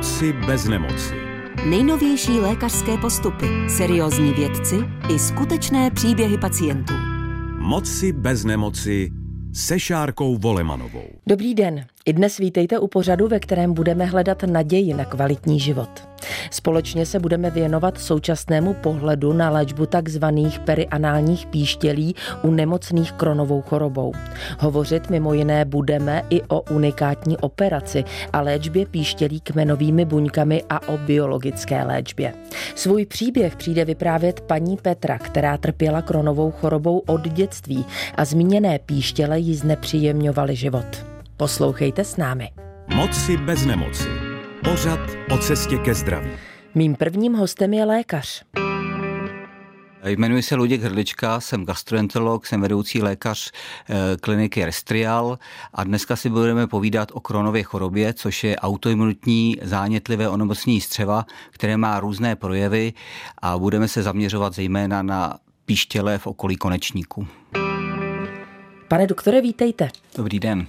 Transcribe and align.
Moci 0.00 0.32
bez 0.32 0.64
nemoci. 0.64 1.14
Nejnovější 1.66 2.32
lékařské 2.32 2.96
postupy, 2.96 3.46
seriózní 3.68 4.32
vědci 4.32 4.76
i 5.14 5.18
skutečné 5.18 5.90
příběhy 5.90 6.38
pacientů. 6.38 6.94
Moci 7.58 8.12
bez 8.12 8.44
nemoci 8.44 9.10
se 9.54 9.80
Šárkou 9.80 10.36
Volemanovou. 10.36 11.04
Dobrý 11.26 11.54
den. 11.54 11.86
I 12.06 12.12
dnes 12.12 12.38
vítejte 12.38 12.78
u 12.78 12.86
pořadu, 12.86 13.28
ve 13.28 13.40
kterém 13.40 13.74
budeme 13.74 14.04
hledat 14.04 14.42
naději 14.42 14.94
na 14.94 15.04
kvalitní 15.04 15.60
život. 15.60 16.09
Společně 16.50 17.06
se 17.06 17.18
budeme 17.18 17.50
věnovat 17.50 17.98
současnému 17.98 18.74
pohledu 18.74 19.32
na 19.32 19.50
léčbu 19.50 19.86
takzvaných 19.86 20.58
perianálních 20.58 21.46
píštělí 21.46 22.14
u 22.42 22.50
nemocných 22.50 23.12
kronovou 23.12 23.62
chorobou. 23.62 24.12
Hovořit 24.58 25.10
mimo 25.10 25.34
jiné 25.34 25.64
budeme 25.64 26.22
i 26.30 26.42
o 26.42 26.60
unikátní 26.60 27.36
operaci 27.36 28.04
a 28.32 28.40
léčbě 28.40 28.86
píštělí 28.86 29.40
kmenovými 29.40 30.04
buňkami 30.04 30.62
a 30.70 30.88
o 30.88 30.98
biologické 30.98 31.84
léčbě. 31.84 32.34
Svůj 32.74 33.06
příběh 33.06 33.56
přijde 33.56 33.84
vyprávět 33.84 34.40
paní 34.40 34.76
Petra, 34.76 35.18
která 35.18 35.56
trpěla 35.56 36.02
kronovou 36.02 36.50
chorobou 36.50 36.98
od 36.98 37.28
dětství 37.28 37.84
a 38.14 38.24
zmíněné 38.24 38.78
píštěle 38.78 39.38
jí 39.38 39.56
znepříjemňovaly 39.56 40.56
život. 40.56 41.06
Poslouchejte 41.36 42.04
s 42.04 42.16
námi. 42.16 42.48
Moci 42.94 43.36
bez 43.36 43.66
nemoci. 43.66 44.19
Pořad 44.64 45.00
o 45.30 45.38
cestě 45.38 45.78
ke 45.78 45.94
zdraví. 45.94 46.30
Mým 46.74 46.94
prvním 46.94 47.34
hostem 47.34 47.74
je 47.74 47.84
lékař. 47.84 48.44
Jmenuji 50.04 50.42
se 50.42 50.54
Luděk 50.54 50.82
Hrdlička, 50.82 51.40
jsem 51.40 51.64
gastroenterolog, 51.64 52.46
jsem 52.46 52.60
vedoucí 52.60 53.02
lékař 53.02 53.52
eh, 53.52 53.94
kliniky 54.20 54.64
Restrial 54.64 55.38
a 55.74 55.84
dneska 55.84 56.16
si 56.16 56.30
budeme 56.30 56.66
povídat 56.66 57.08
o 57.12 57.20
kronově 57.20 57.62
chorobě, 57.62 58.14
což 58.14 58.44
je 58.44 58.56
autoimunitní 58.56 59.56
zánětlivé 59.62 60.28
onemocnění 60.28 60.80
střeva, 60.80 61.24
které 61.50 61.76
má 61.76 62.00
různé 62.00 62.36
projevy 62.36 62.92
a 63.42 63.58
budeme 63.58 63.88
se 63.88 64.02
zaměřovat 64.02 64.54
zejména 64.54 65.02
na 65.02 65.38
píštěle 65.64 66.18
v 66.18 66.26
okolí 66.26 66.56
konečníku. 66.56 67.26
Pane 68.90 69.06
doktore, 69.06 69.40
vítejte. 69.40 69.90
Dobrý 70.16 70.40
den. 70.40 70.66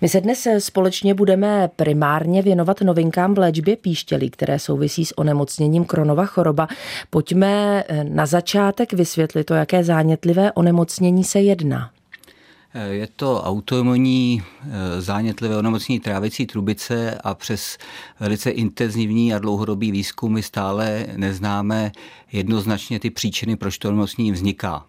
My 0.00 0.08
se 0.08 0.20
dnes 0.20 0.48
společně 0.58 1.14
budeme 1.14 1.70
primárně 1.76 2.42
věnovat 2.42 2.80
novinkám 2.80 3.34
v 3.34 3.38
léčbě 3.38 3.76
píštělí, 3.76 4.30
které 4.30 4.58
souvisí 4.58 5.04
s 5.04 5.18
onemocněním 5.18 5.84
Kronova 5.84 6.26
choroba. 6.26 6.68
Pojďme 7.10 7.84
eh, 7.88 8.04
na 8.04 8.26
začátek 8.26 8.92
vysvětlit, 8.92 9.50
o 9.50 9.54
jaké 9.54 9.84
zánětlivé 9.84 10.52
onemocnění 10.52 11.24
se 11.24 11.40
jedná. 11.40 11.90
Eh, 12.74 12.88
je 12.88 13.08
to 13.16 13.42
autoimunní 13.42 14.42
eh, 14.42 15.00
zánětlivé 15.00 15.56
onemocnění 15.56 16.00
trávicí 16.00 16.46
trubice 16.46 17.18
a 17.24 17.34
přes 17.34 17.78
velice 18.20 18.50
intenzivní 18.50 19.34
a 19.34 19.38
dlouhodobý 19.38 19.90
výzkumy 19.90 20.42
stále 20.42 21.06
neznáme 21.16 21.92
jednoznačně 22.32 23.00
ty 23.00 23.10
příčiny, 23.10 23.56
proč 23.56 23.78
to 23.78 23.88
onemocnění 23.88 24.32
vzniká. 24.32 24.84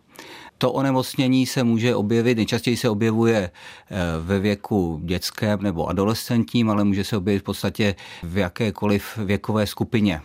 To 0.62 0.72
onemocnění 0.72 1.46
se 1.46 1.64
může 1.64 1.96
objevit, 1.96 2.38
nejčastěji 2.38 2.78
se 2.78 2.90
objevuje 2.90 3.38
eh, 3.42 3.98
ve 4.20 4.40
věku 4.40 5.02
dětském 5.04 5.62
nebo 5.62 5.88
adolescentním, 5.88 6.70
ale 6.70 6.84
může 6.84 7.04
se 7.04 7.18
objevit 7.18 7.40
v 7.40 7.44
podstatě 7.44 7.96
v 8.24 8.38
jakékoliv 8.38 9.18
věkové 9.18 9.68
skupině. 9.68 10.22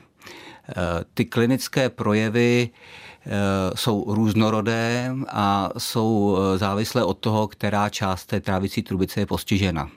Eh, 0.68 0.74
ty 1.14 1.24
klinické 1.24 1.88
projevy 1.88 2.68
eh, 3.26 3.30
jsou 3.74 4.14
různorodé 4.14 5.14
a 5.28 5.70
jsou 5.78 6.38
závislé 6.56 7.04
od 7.04 7.18
toho, 7.18 7.48
která 7.48 7.88
část 7.88 8.26
té 8.26 8.40
trávicí 8.40 8.82
trubice 8.82 9.20
je 9.20 9.26
postižena. 9.26 9.90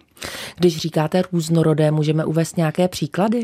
Když 0.55 0.77
říkáte 0.77 1.21
různorodé, 1.31 1.91
můžeme 1.91 2.25
uvést 2.25 2.57
nějaké 2.57 2.87
příklady? 2.87 3.43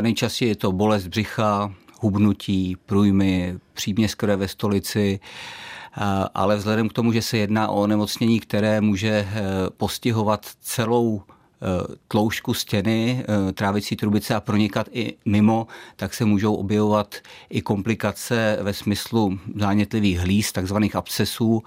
Nejčastěji 0.00 0.50
je 0.50 0.56
to 0.56 0.72
bolest 0.72 1.06
břicha, 1.06 1.74
hubnutí, 2.00 2.76
průjmy, 2.86 3.58
příměs 3.74 4.16
ve 4.36 4.48
stolici, 4.48 5.20
ale 6.34 6.56
vzhledem 6.56 6.88
k 6.88 6.92
tomu, 6.92 7.12
že 7.12 7.22
se 7.22 7.38
jedná 7.38 7.68
o 7.68 7.80
onemocnění, 7.80 8.40
které 8.40 8.80
může 8.80 9.08
eh, 9.08 9.42
postihovat 9.76 10.46
celou 10.60 11.22
eh, 11.22 11.94
tloušku 12.08 12.54
stěny 12.54 13.24
eh, 13.48 13.52
trávicí 13.52 13.96
trubice 13.96 14.34
a 14.34 14.40
pronikat 14.40 14.86
i 14.92 15.16
mimo, 15.24 15.66
tak 15.96 16.14
se 16.14 16.24
můžou 16.24 16.54
objevovat 16.54 17.14
i 17.50 17.62
komplikace 17.62 18.58
ve 18.62 18.72
smyslu 18.72 19.38
zánětlivých 19.56 20.18
hlíz, 20.18 20.52
takzvaných 20.52 20.96
abscesů, 20.96 21.62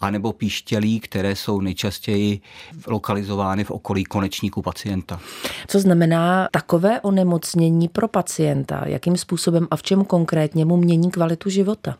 anebo 0.00 0.32
píštělí, 0.32 1.00
které 1.00 1.36
jsou 1.36 1.60
nejčastěji 1.60 2.40
lokalizovány 2.86 3.64
v 3.64 3.70
okolí 3.70 4.04
konečníku 4.04 4.62
pacienta. 4.62 5.20
Co 5.66 5.80
znamená 5.80 6.48
takové 6.50 7.00
onemocnění 7.00 7.88
pro 7.88 8.08
pacienta? 8.08 8.82
Jakým 8.86 9.16
způsobem 9.16 9.68
a 9.70 9.76
v 9.76 9.82
čem 9.82 10.04
konkrétně 10.04 10.64
mu 10.64 10.76
mění 10.76 11.10
kvalitu 11.10 11.50
života? 11.50 11.96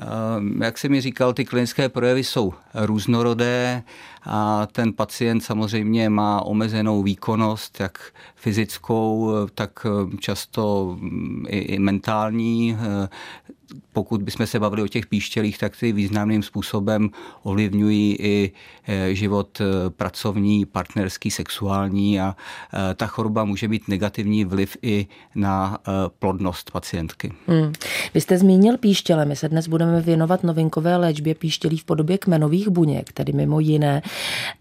Ehm, 0.00 0.62
jak 0.62 0.78
jsem 0.78 0.90
mi 0.90 1.00
říkal, 1.00 1.32
ty 1.32 1.44
klinické 1.44 1.88
projevy 1.88 2.24
jsou 2.24 2.54
různorodé 2.74 3.82
a 4.22 4.66
ten 4.72 4.92
pacient 4.92 5.40
samozřejmě 5.40 6.10
má 6.10 6.42
omezenou 6.42 7.02
výkonnost, 7.02 7.80
jak 7.80 8.12
fyzickou, 8.34 9.32
tak 9.54 9.86
často 10.20 10.96
i, 11.48 11.58
i 11.58 11.78
mentální 11.78 12.76
pokud 13.92 14.22
bychom 14.22 14.46
se 14.46 14.60
bavili 14.60 14.82
o 14.82 14.88
těch 14.88 15.06
píštělích, 15.06 15.58
tak 15.58 15.76
ty 15.76 15.92
významným 15.92 16.42
způsobem 16.42 17.10
ovlivňují 17.42 18.16
i 18.20 18.52
eh, 18.88 19.14
život 19.14 19.60
eh, 19.60 19.90
pracovní, 19.90 20.66
partnerský, 20.66 21.30
sexuální 21.30 22.20
a 22.20 22.36
eh, 22.74 22.94
ta 22.94 23.06
choroba 23.06 23.44
může 23.44 23.68
mít 23.68 23.88
negativní 23.88 24.44
vliv 24.44 24.76
i 24.82 25.06
na 25.34 25.78
plodnost 26.18 26.70
pacientky. 26.70 27.32
Hmm. 27.46 27.72
Vy 28.14 28.20
jste 28.20 28.38
zmínil 28.38 28.78
píštěle, 28.78 29.24
my 29.24 29.36
se 29.36 29.48
dnes 29.48 29.68
budeme 29.68 30.00
věnovat 30.00 30.44
novinkové 30.44 30.96
léčbě 30.96 31.34
píštělí 31.34 31.78
v 31.78 31.84
podobě 31.84 32.18
kmenových 32.18 32.68
buněk, 32.68 33.12
tedy 33.12 33.32
mimo 33.32 33.60
jiné, 33.60 34.02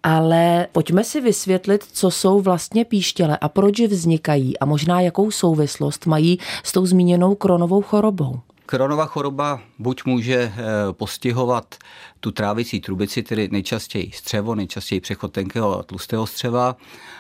ale 0.04 0.68
pojďme 0.72 1.04
si 1.04 1.22
vysvětlit, 1.22 1.84
co 1.92 2.12
jsou 2.12 2.42
vlastně 2.42 2.86
píštěle 2.86 3.38
a 3.38 3.50
proč 3.50 3.80
vznikají 3.80 4.60
a 4.60 4.66
možná 4.66 5.02
jakou 5.02 5.32
souvislost 5.32 6.06
mají 6.06 6.40
s 6.64 6.72
tou 6.72 6.86
zmíněnou 6.86 7.36
kronovou 7.36 7.82
chorobou. 7.82 8.40
Kronová 8.70 9.06
choroba 9.06 9.62
buď 9.80 10.06
může 10.06 10.36
eh, 10.36 10.54
postihovat 10.92 11.76
tu 12.20 12.32
trávicí 12.32 12.80
trubici, 12.80 13.24
tedy 13.24 13.50
nejčastěji 13.52 14.12
střevo, 14.12 14.56
nejčastěji 14.56 15.02
přechod 15.02 15.32
tenkého 15.32 15.80
a 15.80 15.84
tlustého 15.84 16.28
střeva, 16.28 16.76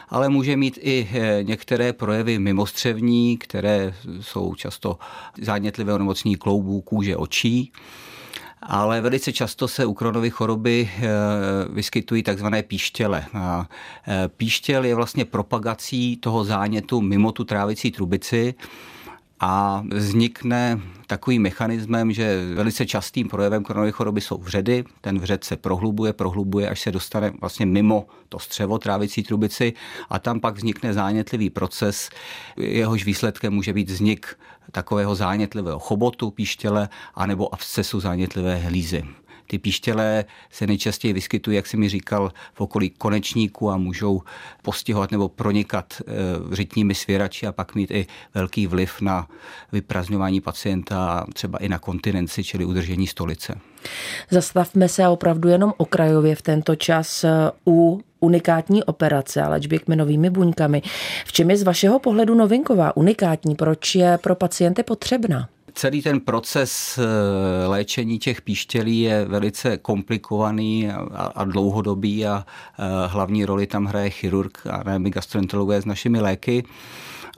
ale 0.09 0.29
může 0.29 0.57
mít 0.57 0.79
i 0.81 1.09
eh, 1.13 1.43
některé 1.43 1.93
projevy 1.93 2.39
mimostřevní, 2.39 3.37
které 3.37 3.93
jsou 4.21 4.55
často 4.55 4.97
zánětlivé 5.41 5.93
onemocnění 5.93 6.35
kloubů, 6.35 6.81
kůže, 6.81 7.17
očí. 7.17 7.71
Ale 8.61 9.01
velice 9.01 9.33
často 9.33 9.67
se 9.67 9.85
u 9.85 9.93
kronovy 9.93 10.29
choroby 10.29 10.89
eh, 10.97 11.07
vyskytují 11.69 12.23
takzvané 12.23 12.63
píštěle. 12.63 13.25
Píštěl 14.37 14.85
je 14.85 14.95
vlastně 14.95 15.25
propagací 15.25 16.17
toho 16.17 16.43
zánětu 16.43 17.01
mimo 17.01 17.31
tu 17.31 17.43
trávicí 17.43 17.91
trubici 17.91 18.53
a 19.39 19.83
vznikne 19.91 20.81
takovým 21.07 21.41
mechanismem, 21.41 22.11
že 22.11 22.53
velice 22.53 22.85
častým 22.85 23.27
projevem 23.27 23.63
koronové 23.63 23.91
choroby 23.91 24.21
jsou 24.21 24.37
vředy. 24.37 24.83
Ten 25.01 25.19
vřed 25.19 25.43
se 25.43 25.57
prohlubuje, 25.57 26.13
prohlubuje, 26.13 26.69
až 26.69 26.79
se 26.79 26.91
dostane 26.91 27.33
vlastně 27.41 27.65
mimo 27.65 28.07
to 28.29 28.39
střevo 28.39 28.77
trávicí 28.77 29.23
trubici 29.23 29.73
a 30.09 30.19
tam 30.19 30.39
pak 30.39 30.55
vznikne 30.55 30.93
zánětlivý 30.93 31.49
proces, 31.49 32.09
jehož 32.57 33.05
výsledkem 33.05 33.53
může 33.53 33.73
být 33.73 33.89
vznik 33.89 34.37
takového 34.71 35.15
zánětlivého 35.15 35.79
chobotu 35.79 36.31
píštěle 36.31 36.89
anebo 37.15 37.53
abscesu 37.53 37.99
zánětlivé 37.99 38.55
hlízy. 38.55 39.03
Ty 39.49 39.57
píštěle 39.57 40.25
se 40.51 40.67
nejčastěji 40.67 41.13
vyskytují, 41.13 41.55
jak 41.55 41.67
jsem 41.67 41.79
mi 41.79 41.89
říkal, 41.89 42.31
v 42.53 42.61
okolí 42.61 42.89
konečníku 42.89 43.71
a 43.71 43.77
můžou 43.77 44.21
postihovat 44.61 45.11
nebo 45.11 45.29
pronikat 45.29 45.93
eh, 46.01 46.05
řitními 46.51 46.95
svěrači 46.95 47.47
a 47.47 47.51
pak 47.51 47.75
mít 47.75 47.91
i 47.91 48.07
velký 48.33 48.67
vliv 48.67 49.01
na 49.01 49.27
vyprazňování 49.71 50.41
pacienta 50.41 51.25
třeba 51.33 51.57
i 51.57 51.69
na 51.69 51.79
kontinenci, 51.79 52.43
čili 52.43 52.65
udržení 52.65 53.07
stolice. 53.07 53.55
Zastavme 54.29 54.89
se 54.89 55.07
opravdu 55.07 55.49
jenom 55.49 55.73
okrajově 55.77 56.35
v 56.35 56.41
tento 56.41 56.75
čas 56.75 57.23
eh, 57.23 57.29
u 57.67 58.01
unikátní 58.19 58.83
operace 58.83 59.41
a 59.41 59.49
léčbě 59.49 59.79
kmenovými 59.79 60.29
buňkami. 60.29 60.81
V 61.25 61.31
čem 61.31 61.49
je 61.49 61.57
z 61.57 61.63
vašeho 61.63 61.99
pohledu 61.99 62.35
novinková, 62.35 62.97
unikátní? 62.97 63.55
Proč 63.55 63.95
je 63.95 64.17
pro 64.17 64.35
pacienty 64.35 64.83
potřebná? 64.83 65.49
Celý 65.79 66.01
ten 66.01 66.19
proces 66.19 66.99
eh, 66.99 67.67
léčení 67.67 68.19
těch 68.19 68.41
píštělí 68.41 69.01
je 69.01 69.25
velice 69.25 69.77
komplikovaný 69.77 70.89
a, 71.35 71.43
dlouhodobý 71.43 72.25
a 72.25 72.45
eh, 72.45 72.83
hlavní 73.07 73.45
roli 73.45 73.67
tam 73.67 73.85
hraje 73.85 74.09
chirurg 74.09 74.67
a 74.67 74.83
ne 74.83 74.99
my 74.99 75.09
gastroenterologové 75.09 75.81
s 75.81 75.85
našimi 75.85 76.19
léky. 76.19 76.63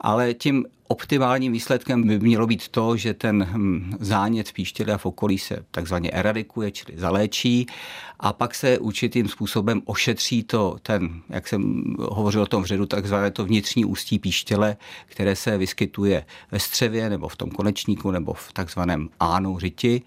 Ale 0.00 0.34
tím 0.34 0.64
Optimálním 0.92 1.52
výsledkem 1.52 2.06
by 2.06 2.18
mělo 2.18 2.46
být 2.46 2.68
to, 2.68 2.96
že 2.96 3.14
ten 3.14 3.44
hm, 3.44 3.92
zánět 4.00 4.48
v 4.48 4.52
píštěle 4.52 4.92
a 4.92 4.98
v 4.98 5.06
okolí 5.06 5.38
se 5.38 5.64
takzvaně 5.70 6.10
eradikuje, 6.10 6.70
čili 6.70 6.98
zaléčí 6.98 7.66
a 8.20 8.32
pak 8.32 8.54
se 8.54 8.78
určitým 8.78 9.28
způsobem 9.28 9.82
ošetří 9.84 10.42
to, 10.42 10.76
ten, 10.82 11.22
jak 11.28 11.48
jsem 11.48 11.82
hovořil 11.98 12.42
o 12.42 12.46
tom 12.46 12.62
vředu, 12.62 12.86
takzvané 12.86 13.30
to 13.30 13.44
vnitřní 13.44 13.84
ústí 13.84 14.18
píštěle, 14.18 14.76
které 15.06 15.36
se 15.36 15.58
vyskytuje 15.58 16.24
ve 16.50 16.60
střevě 16.60 17.10
nebo 17.10 17.28
v 17.28 17.36
tom 17.36 17.50
konečníku 17.50 18.10
nebo 18.10 18.32
v 18.32 18.52
takzvaném 18.52 19.08
ánu 19.20 19.58
řiti. 19.58 20.02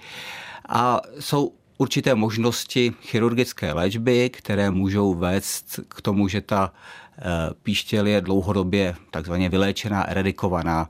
A 0.69 1.01
jsou 1.19 1.51
určité 1.77 2.15
možnosti 2.15 2.93
chirurgické 3.01 3.73
léčby, 3.73 4.29
které 4.29 4.71
můžou 4.71 5.13
vést 5.13 5.79
k 5.87 6.01
tomu, 6.01 6.27
že 6.27 6.41
ta 6.41 6.71
eh, 7.17 7.21
píštěl 7.63 8.07
je 8.07 8.21
dlouhodobě 8.21 8.95
takzvaně 9.11 9.49
vyléčená, 9.49 10.03
eradikovaná. 10.03 10.89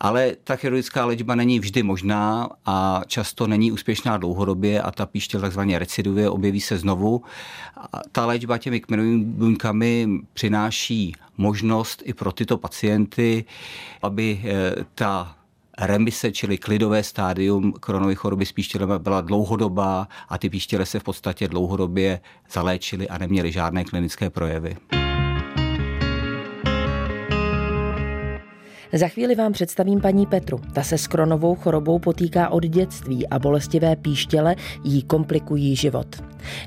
Ale 0.00 0.36
ta 0.44 0.56
chirurgická 0.56 1.06
léčba 1.06 1.34
není 1.34 1.60
vždy 1.60 1.82
možná 1.82 2.48
a 2.66 3.02
často 3.06 3.46
není 3.46 3.72
úspěšná 3.72 4.16
dlouhodobě 4.16 4.82
a 4.82 4.90
ta 4.90 5.06
píštěl 5.06 5.40
takzvaně 5.40 5.78
reciduje, 5.78 6.30
objeví 6.30 6.60
se 6.60 6.78
znovu. 6.78 7.22
A 7.76 8.00
ta 8.12 8.26
léčba 8.26 8.58
těmi 8.58 8.80
kmenovými 8.80 9.24
buňkami 9.24 10.08
přináší 10.32 11.14
možnost 11.36 12.02
i 12.04 12.14
pro 12.14 12.32
tyto 12.32 12.58
pacienty, 12.58 13.44
aby 14.02 14.40
eh, 14.44 14.74
ta 14.94 15.35
remise, 15.78 16.32
čili 16.32 16.58
klidové 16.58 17.02
stádium 17.02 17.72
koronové 17.72 18.14
choroby 18.14 18.46
s 18.46 18.52
píštělem 18.52 19.02
byla 19.02 19.20
dlouhodobá 19.20 20.08
a 20.28 20.38
ty 20.38 20.50
píštěle 20.50 20.86
se 20.86 21.00
v 21.00 21.04
podstatě 21.04 21.48
dlouhodobě 21.48 22.20
zaléčily 22.52 23.08
a 23.08 23.18
neměly 23.18 23.52
žádné 23.52 23.84
klinické 23.84 24.30
projevy. 24.30 24.76
Za 28.96 29.08
chvíli 29.08 29.34
vám 29.34 29.52
představím 29.52 30.00
paní 30.00 30.26
Petru. 30.26 30.60
Ta 30.72 30.82
se 30.82 30.98
s 30.98 31.06
kronovou 31.06 31.54
chorobou 31.54 31.98
potýká 31.98 32.48
od 32.48 32.64
dětství 32.66 33.28
a 33.28 33.38
bolestivé 33.38 33.96
píštěle 33.96 34.56
jí 34.84 35.02
komplikují 35.02 35.76
život. 35.76 36.06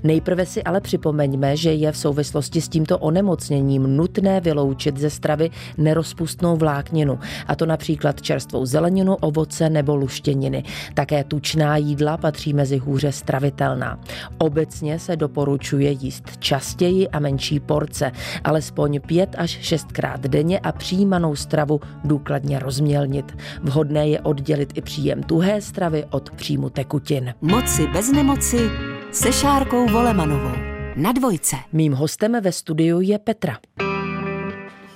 Nejprve 0.04 0.46
si 0.46 0.64
ale 0.64 0.82
připomeňme, 0.82 1.58
že 1.58 1.74
je 1.74 1.92
v 1.92 1.98
souvislosti 1.98 2.62
s 2.62 2.70
tímto 2.70 2.98
onemocněním 2.98 3.84
nutné 3.84 4.42
vyloučit 4.42 4.98
ze 4.98 5.10
stravy 5.10 5.50
nerozpustnou 5.78 6.56
vlákninu, 6.56 7.20
a 7.48 7.56
to 7.56 7.66
například 7.66 8.22
čerstvou 8.22 8.66
zeleninu, 8.66 9.16
ovoce 9.16 9.70
nebo 9.70 9.96
luštěniny. 9.96 10.64
Také 10.94 11.24
tučná 11.24 11.78
jídla 11.78 12.18
patří 12.18 12.54
mezi 12.54 12.78
hůře 12.78 13.12
stravitelná. 13.12 14.00
Obecně 14.38 15.00
se 15.00 15.16
doporučuje 15.16 15.92
jíst 15.92 16.38
častěji 16.40 17.10
a 17.10 17.20
menší 17.20 17.60
porce, 17.60 18.12
alespoň 18.44 19.00
pět 19.00 19.36
až 19.38 19.50
šestkrát 19.50 20.22
denně 20.22 20.60
a 20.60 20.72
přijímanou 20.72 21.36
stravu 21.36 21.80
důkladně 22.20 22.60
rozmělnit. 22.60 23.38
Vhodné 23.64 24.08
je 24.08 24.22
oddělit 24.22 24.78
i 24.78 24.82
příjem 24.82 25.24
tuhé 25.24 25.62
stravy 25.62 26.06
od 26.12 26.30
příjmu 26.30 26.70
tekutin. 26.70 27.34
Moci 27.42 27.88
bez 27.88 28.12
nemoci 28.12 28.70
se 29.12 29.34
Šárkou 29.34 29.88
Volemanovou. 29.88 30.56
Na 30.96 31.12
dvojce. 31.12 31.56
Mým 31.74 31.94
hostem 31.94 32.42
ve 32.42 32.52
studiu 32.52 33.02
je 33.02 33.20
Petra. 33.20 33.58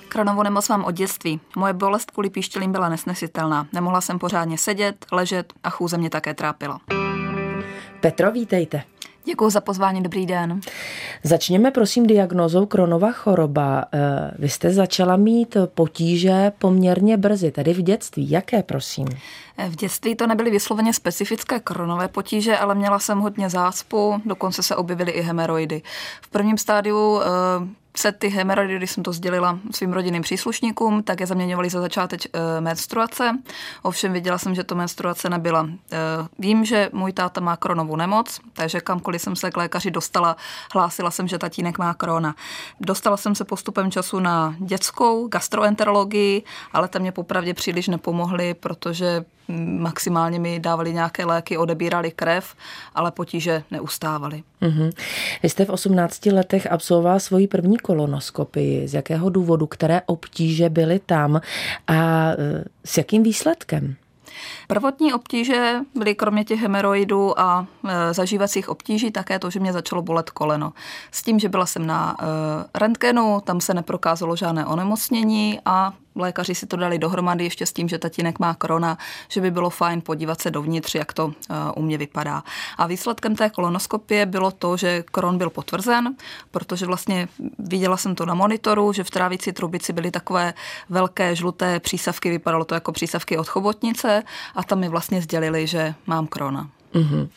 Kronovou 0.08 0.42
nemoc 0.42 0.68
mám 0.68 0.84
od 0.84 0.94
dětství. 0.94 1.40
Moje 1.56 1.72
bolest 1.72 2.10
kvůli 2.10 2.30
píštělím 2.30 2.72
byla 2.72 2.88
nesnesitelná. 2.88 3.66
Nemohla 3.72 4.00
jsem 4.00 4.18
pořádně 4.18 4.58
sedět, 4.58 5.06
ležet 5.12 5.52
a 5.62 5.70
chůze 5.70 5.98
mě 5.98 6.10
také 6.10 6.34
trápila. 6.34 6.80
Petro, 8.00 8.32
vítejte. 8.32 8.82
Děkuji 9.24 9.50
za 9.50 9.60
pozvání, 9.60 10.02
dobrý 10.02 10.26
den. 10.26 10.60
Začněme 11.22 11.70
prosím 11.70 12.06
diagnozou 12.06 12.66
Kronova 12.66 13.12
choroba. 13.12 13.84
Eh, 13.92 14.30
vy 14.38 14.48
jste 14.48 14.72
začala 14.72 15.16
mít 15.16 15.56
potíže 15.74 16.52
poměrně 16.58 17.16
brzy, 17.16 17.50
tedy 17.50 17.74
v 17.74 17.82
dětství. 17.82 18.30
Jaké 18.30 18.62
prosím? 18.62 19.08
V 19.68 19.76
dětství 19.76 20.16
to 20.16 20.26
nebyly 20.26 20.50
vysloveně 20.50 20.92
specifické 20.92 21.60
kronové 21.60 22.08
potíže, 22.08 22.58
ale 22.58 22.74
měla 22.74 22.98
jsem 22.98 23.18
hodně 23.18 23.50
zácpu, 23.50 24.22
dokonce 24.24 24.62
se 24.62 24.76
objevily 24.76 25.10
i 25.10 25.22
hemeroidy. 25.22 25.82
V 26.22 26.28
prvním 26.28 26.58
stádiu 26.58 27.20
eh, 27.94 28.04
se 28.04 28.12
ty 28.12 28.28
hemeroidy, 28.28 28.76
když 28.76 28.90
jsem 28.90 29.02
to 29.02 29.12
sdělila 29.12 29.58
svým 29.70 29.92
rodinným 29.92 30.22
příslušníkům, 30.22 31.02
tak 31.02 31.20
je 31.20 31.26
zaměňovali 31.26 31.70
za 31.70 31.80
začátek 31.80 32.20
e, 32.26 32.60
menstruace. 32.60 33.38
Ovšem 33.82 34.12
viděla 34.12 34.38
jsem, 34.38 34.54
že 34.54 34.64
to 34.64 34.74
menstruace 34.74 35.30
nebyla. 35.30 35.68
E, 35.68 35.98
vím, 36.38 36.64
že 36.64 36.90
můj 36.92 37.12
táta 37.12 37.40
má 37.40 37.56
kronovou 37.56 37.96
nemoc, 37.96 38.40
takže 38.52 38.80
kamkoliv 38.80 39.22
jsem 39.22 39.36
se 39.36 39.50
k 39.50 39.56
lékaři 39.56 39.90
dostala, 39.90 40.36
hlásila 40.74 41.10
jsem, 41.10 41.28
že 41.28 41.38
tatínek 41.38 41.78
má 41.78 41.94
krona. 41.94 42.34
Dostala 42.80 43.16
jsem 43.16 43.34
se 43.34 43.44
postupem 43.44 43.90
času 43.90 44.20
na 44.20 44.56
dětskou 44.58 45.28
gastroenterologii, 45.28 46.42
ale 46.72 46.88
tam 46.88 47.02
mě 47.02 47.12
popravdě 47.12 47.54
příliš 47.54 47.88
nepomohly, 47.88 48.54
protože 48.54 49.24
maximálně 49.78 50.38
mi 50.38 50.60
dávali 50.60 50.92
nějaké 50.92 51.24
léky, 51.24 51.56
odebírali 51.56 52.10
krev, 52.10 52.54
ale 52.94 53.10
potíže 53.10 53.62
neustávaly. 53.70 54.42
Mm-hmm. 54.62 54.92
Vy 55.42 55.48
jste 55.48 55.64
v 55.64 55.70
18 55.70 56.26
letech 56.26 56.72
absolvoval 56.72 57.20
svoji 57.20 57.48
první 57.48 57.76
kolonoskopii. 57.76 58.88
Z 58.88 58.94
jakého 58.94 59.30
důvodu, 59.30 59.66
které 59.66 60.02
obtíže 60.06 60.70
byly 60.70 60.98
tam 60.98 61.40
a 61.86 62.30
e, 62.30 62.64
s 62.84 62.98
jakým 62.98 63.22
výsledkem? 63.22 63.96
Prvotní 64.66 65.12
obtíže 65.12 65.76
byly 65.94 66.14
kromě 66.14 66.44
těch 66.44 66.60
hemeroidů 66.60 67.40
a 67.40 67.66
e, 67.88 68.14
zažívacích 68.14 68.68
obtíží 68.68 69.10
také 69.10 69.38
to, 69.38 69.50
že 69.50 69.60
mě 69.60 69.72
začalo 69.72 70.02
bolet 70.02 70.30
koleno. 70.30 70.72
S 71.10 71.22
tím, 71.22 71.38
že 71.38 71.48
byla 71.48 71.66
jsem 71.66 71.86
na 71.86 72.16
e, 72.20 72.24
rentgenu, 72.78 73.40
tam 73.44 73.60
se 73.60 73.74
neprokázalo 73.74 74.36
žádné 74.36 74.66
onemocnění 74.66 75.60
a 75.64 75.92
lékaři 76.16 76.54
si 76.54 76.66
to 76.66 76.76
dali 76.76 76.98
dohromady 76.98 77.44
ještě 77.44 77.66
s 77.66 77.72
tím, 77.72 77.88
že 77.88 77.98
tatínek 77.98 78.38
má 78.38 78.54
korona, 78.54 78.98
že 79.28 79.40
by 79.40 79.50
bylo 79.50 79.70
fajn 79.70 80.00
podívat 80.00 80.40
se 80.40 80.50
dovnitř, 80.50 80.94
jak 80.94 81.12
to 81.12 81.32
eh, 81.50 81.54
u 81.76 81.82
mě 81.82 81.98
vypadá. 81.98 82.42
A 82.78 82.86
výsledkem 82.86 83.36
té 83.36 83.50
kolonoskopie 83.50 84.26
bylo 84.26 84.50
to, 84.50 84.76
že 84.76 85.04
koron 85.10 85.38
byl 85.38 85.50
potvrzen, 85.50 86.16
protože 86.50 86.86
vlastně 86.86 87.28
viděla 87.58 87.96
jsem 87.96 88.14
to 88.14 88.26
na 88.26 88.34
monitoru, 88.34 88.92
že 88.92 89.04
v 89.04 89.10
trávici 89.10 89.52
trubici 89.52 89.92
byly 89.92 90.10
takové 90.10 90.54
velké 90.88 91.36
žluté 91.36 91.80
přísavky, 91.80 92.30
vypadalo 92.30 92.64
to 92.64 92.74
jako 92.74 92.92
přísavky 92.92 93.38
od 93.38 93.48
chobotnice 93.48 94.22
a 94.54 94.62
tam 94.62 94.80
mi 94.80 94.88
vlastně 94.88 95.22
sdělili, 95.22 95.66
že 95.66 95.94
mám 96.06 96.26
krona. 96.26 96.70
Mm-hmm. 96.94 97.28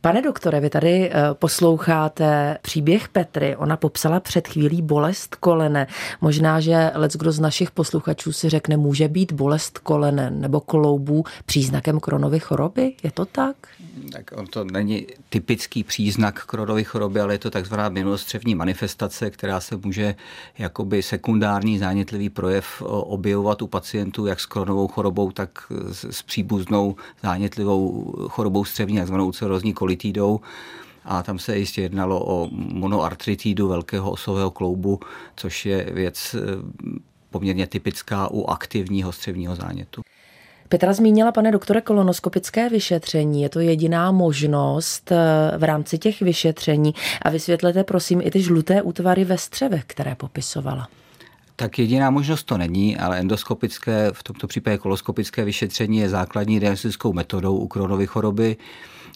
Pane 0.00 0.22
doktore, 0.22 0.60
vy 0.60 0.70
tady 0.70 1.10
eh, 1.10 1.12
posloucháte 1.32 2.58
příběh 2.62 3.08
Petry. 3.08 3.56
Ona 3.56 3.76
popsala 3.76 4.20
před 4.20 4.48
chvílí 4.48 4.82
bolest 4.82 5.34
kolene. 5.34 5.86
Možná, 6.20 6.60
že 6.60 6.90
lec 6.94 7.16
kdo 7.16 7.32
z 7.32 7.40
našich 7.40 7.70
posluchačů 7.70 8.32
si 8.32 8.48
řekne, 8.48 8.76
může 8.76 9.08
být 9.08 9.32
bolest 9.32 9.78
kolene 9.78 10.30
nebo 10.30 10.60
kloubů 10.60 11.24
příznakem 11.46 12.00
kronovy 12.00 12.40
choroby? 12.40 12.94
Je 13.02 13.10
to 13.10 13.24
tak? 13.24 13.56
Tak 14.12 14.30
on 14.36 14.46
to 14.46 14.64
není 14.64 15.06
typický 15.28 15.84
příznak 15.84 16.46
kronovy 16.46 16.84
choroby, 16.84 17.20
ale 17.20 17.34
je 17.34 17.38
to 17.38 17.50
takzvaná 17.50 17.88
minulostřevní 17.88 18.54
manifestace, 18.54 19.30
která 19.30 19.60
se 19.60 19.76
může 19.76 20.14
jakoby 20.58 21.02
sekundární 21.02 21.78
zánětlivý 21.78 22.28
projev 22.30 22.82
objevovat 22.86 23.62
u 23.62 23.66
pacientů 23.66 24.26
jak 24.26 24.40
s 24.40 24.46
kronovou 24.46 24.88
chorobou, 24.88 25.30
tak 25.30 25.72
s 26.10 26.22
příbuznou 26.22 26.96
zánětlivou 27.22 28.12
chorobou 28.28 28.64
střevní 28.64 28.96
takzvanou 28.96 29.26
ulcerozní 29.26 29.72
kolitidou 29.72 30.40
a 31.04 31.22
tam 31.22 31.38
se 31.38 31.58
jistě 31.58 31.82
jednalo 31.82 32.24
o 32.26 32.48
monoartritidu 32.52 33.68
velkého 33.68 34.10
osového 34.10 34.50
kloubu, 34.50 35.00
což 35.36 35.66
je 35.66 35.90
věc 35.92 36.34
eh, 36.34 36.40
poměrně 37.30 37.66
typická 37.66 38.28
u 38.30 38.44
aktivního 38.44 39.12
střevního 39.12 39.56
zánětu. 39.56 40.02
Petra 40.72 40.92
zmínila, 40.92 41.32
pane 41.32 41.52
doktore, 41.52 41.80
kolonoskopické 41.80 42.68
vyšetření. 42.68 43.42
Je 43.42 43.48
to 43.48 43.60
jediná 43.60 44.12
možnost 44.12 45.12
eh, 45.12 45.58
v 45.58 45.62
rámci 45.64 45.98
těch 45.98 46.20
vyšetření. 46.20 46.94
A 47.22 47.30
vysvětlete 47.30 47.84
prosím 47.84 48.20
i 48.24 48.30
ty 48.30 48.42
žluté 48.42 48.82
útvary 48.82 49.24
ve 49.24 49.38
střevech, 49.38 49.84
které 49.86 50.14
popisovala. 50.14 50.88
Tak 51.56 51.78
jediná 51.78 52.10
možnost 52.10 52.44
to 52.44 52.58
není, 52.58 52.96
ale 52.96 53.18
endoskopické, 53.18 54.10
v 54.12 54.22
tomto 54.22 54.46
případě 54.46 54.78
koloskopické 54.78 55.44
vyšetření 55.44 55.98
je 55.98 56.08
základní 56.08 56.60
diagnostickou 56.60 57.12
metodou 57.12 57.56
u 57.56 57.68
kronovy 57.68 58.06
choroby. 58.06 58.56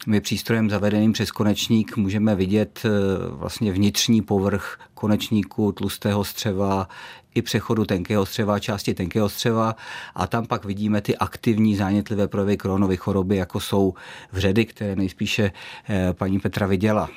My 0.07 0.21
přístrojem 0.21 0.71
zavedeným 0.71 1.13
přes 1.13 1.31
konečník 1.31 1.97
můžeme 1.97 2.35
vidět 2.35 2.83
eh, 2.85 2.89
vlastně 3.29 3.73
vnitřní 3.73 4.23
povrch 4.23 4.79
konečníku 4.95 5.73
tlustého 5.73 6.25
střeva 6.25 6.89
i 7.35 7.43
přechodu 7.43 7.85
tenkého 7.85 8.27
střeva, 8.27 8.59
části 8.59 8.95
tenkého 8.95 9.29
střeva 9.29 9.77
a 10.15 10.27
tam 10.27 10.47
pak 10.47 10.65
vidíme 10.65 11.01
ty 11.01 11.17
aktivní 11.17 11.77
zánětlivé 11.77 12.29
projevy 12.29 12.57
kronovy 12.57 12.97
choroby, 12.97 13.37
jako 13.37 13.61
jsou 13.61 13.95
vředy, 14.33 14.65
které 14.65 14.97
nejspíše 14.97 15.53
eh, 15.89 16.13
paní 16.13 16.41
Petra 16.41 16.67
viděla. 16.67 17.09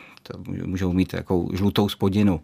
Můžou 0.65 0.93
mít 0.93 1.07
takovou 1.07 1.49
žlutou 1.53 1.89
spodinu. 1.89 2.41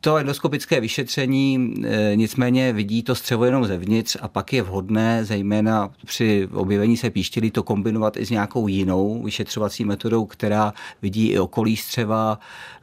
To 0.00 0.16
endoskopické 0.16 0.80
vyšetření 0.80 1.74
e, 1.84 2.16
nicméně 2.16 2.72
vidí 2.72 3.02
to 3.02 3.14
střevo 3.14 3.44
jenom 3.44 3.64
zevnitř 3.64 4.16
a 4.20 4.28
pak 4.28 4.52
je 4.52 4.62
vhodné, 4.62 5.24
zejména 5.24 5.90
při 6.06 6.48
objevení 6.52 6.96
se 6.96 7.10
píštělí, 7.10 7.50
to 7.50 7.62
kombinovat 7.62 8.16
i 8.16 8.26
s 8.26 8.30
nějakou 8.30 8.68
jinou 8.68 9.22
vyšetřovací 9.22 9.84
metodou, 9.84 10.26
která 10.26 10.72
vidí 11.02 11.28
i 11.28 11.38
okolí 11.38 11.76
střeva, 11.76 12.38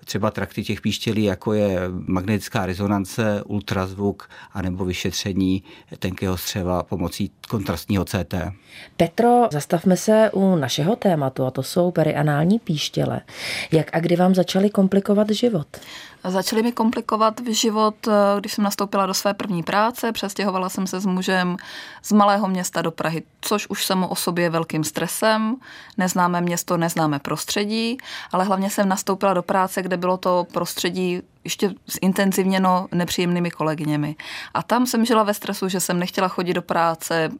třeba 0.10 0.32
trakty 0.32 0.64
těch 0.64 0.82
píštělí, 0.82 1.24
jako 1.24 1.54
je 1.54 1.80
magnetická 1.90 2.66
rezonance, 2.66 3.44
ultrazvuk 3.46 4.30
anebo 4.54 4.86
vyšetření 4.86 5.64
tenkého 6.00 6.38
střeva 6.38 6.84
pomocí 6.84 7.32
kontrastního 7.50 8.06
CT. 8.06 8.34
Petro, 8.98 9.48
zastavme 9.52 9.98
se 9.98 10.30
u 10.34 10.56
našeho 10.56 10.96
tématu, 10.96 11.46
a 11.46 11.52
to 11.52 11.64
jsou 11.64 11.92
perianální 11.92 12.60
píštěle. 12.60 13.22
Jak 13.72 13.90
a 13.94 14.00
kdy 14.00 14.16
vám 14.16 14.36
začaly 14.36 14.70
komplikovat 14.70 15.30
život? 15.30 15.68
Začaly 16.24 16.64
mi 16.64 16.72
komplikovat 16.72 17.42
život, 17.48 18.08
eh, 18.08 18.12
když 18.40 18.54
jsem 18.54 18.64
nastoupila 18.64 19.06
do 19.06 19.14
své 19.14 19.34
první 19.34 19.64
práce. 19.64 20.12
Přestěhovala 20.12 20.70
jsem 20.70 20.88
se 20.88 21.00
s 21.00 21.06
mužem 21.06 21.58
z 22.04 22.12
malého 22.12 22.48
města 22.48 22.82
do 22.82 22.92
Prahy, 22.92 23.24
což 23.42 23.68
už 23.70 23.86
samo 23.86 24.08
o 24.08 24.16
sobě 24.16 24.46
je 24.46 24.50
velkým 24.50 24.84
stresem. 24.84 25.56
Neznáme 25.98 26.42
město, 26.42 26.78
neznáme 26.78 27.20
prostředí, 27.20 27.98
ale 28.32 28.46
hlavně 28.46 28.70
jsem 28.70 28.90
nastoupila 28.90 29.34
do 29.34 29.44
práce, 29.44 29.82
kde 29.82 29.98
bylo 29.98 30.18
to 30.18 30.48
prostředí 30.52 31.22
ještě 31.44 31.74
zintenzivněno 32.02 32.88
nepříjemnými 32.92 33.52
kolegyněmi. 33.52 34.16
A 34.54 34.64
tam 34.64 34.86
jsem 34.86 35.06
žila 35.06 35.24
ve 35.24 35.34
stresu, 35.34 35.70
že 35.70 35.80
jsem 35.80 36.00
nechtěla 36.00 36.28
chodit 36.28 36.54
do 36.54 36.62
práce, 36.62 37.32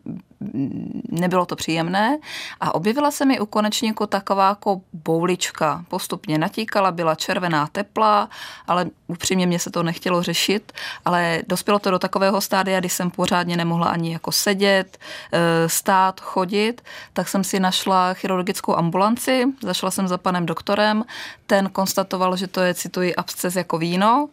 nebylo 1.10 1.46
to 1.46 1.56
příjemné 1.56 2.18
a 2.60 2.76
objevila 2.76 3.12
se 3.12 3.26
mi 3.26 3.40
u 3.40 3.46
konečníku 3.46 4.06
taková 4.06 4.50
jako 4.50 4.82
boulička. 4.94 5.86
Postupně 5.88 6.38
natíkala, 6.38 6.92
byla 6.92 7.16
červená, 7.16 7.68
teplá, 7.68 8.30
ale 8.68 8.86
upřímně 9.08 9.48
mě 9.48 9.60
se 9.60 9.72
to 9.72 9.84
nechtělo 9.84 10.24
řešit, 10.24 10.72
ale 11.06 11.42
dospělo 11.48 11.80
to 11.80 11.92
do 11.92 12.00
takového 12.00 12.42
stádia, 12.42 12.80
kdy 12.80 12.90
jsem 12.90 13.12
pořádně 13.12 13.58
nemohla 13.58 13.88
ani 13.88 14.14
jako 14.14 14.32
sedět, 14.32 14.98
e, 15.32 15.70
stát, 15.70 16.22
chodit, 16.22 16.82
tak 17.14 17.28
jsem 17.28 17.44
si 17.44 17.60
našla 17.60 18.14
chirurgickou 18.14 18.76
ambulanci, 18.76 19.46
zašla 19.62 19.92
jsem 19.92 20.08
za 20.08 20.18
panem 20.18 20.46
doktorem, 20.46 21.04
ten 21.48 21.70
konstatoval, 21.70 22.36
že 22.38 22.48
to 22.48 22.62
je, 22.62 22.74
cituji, 22.74 23.16
absces 23.16 23.56
jako 23.56 23.78
víno 23.90 24.30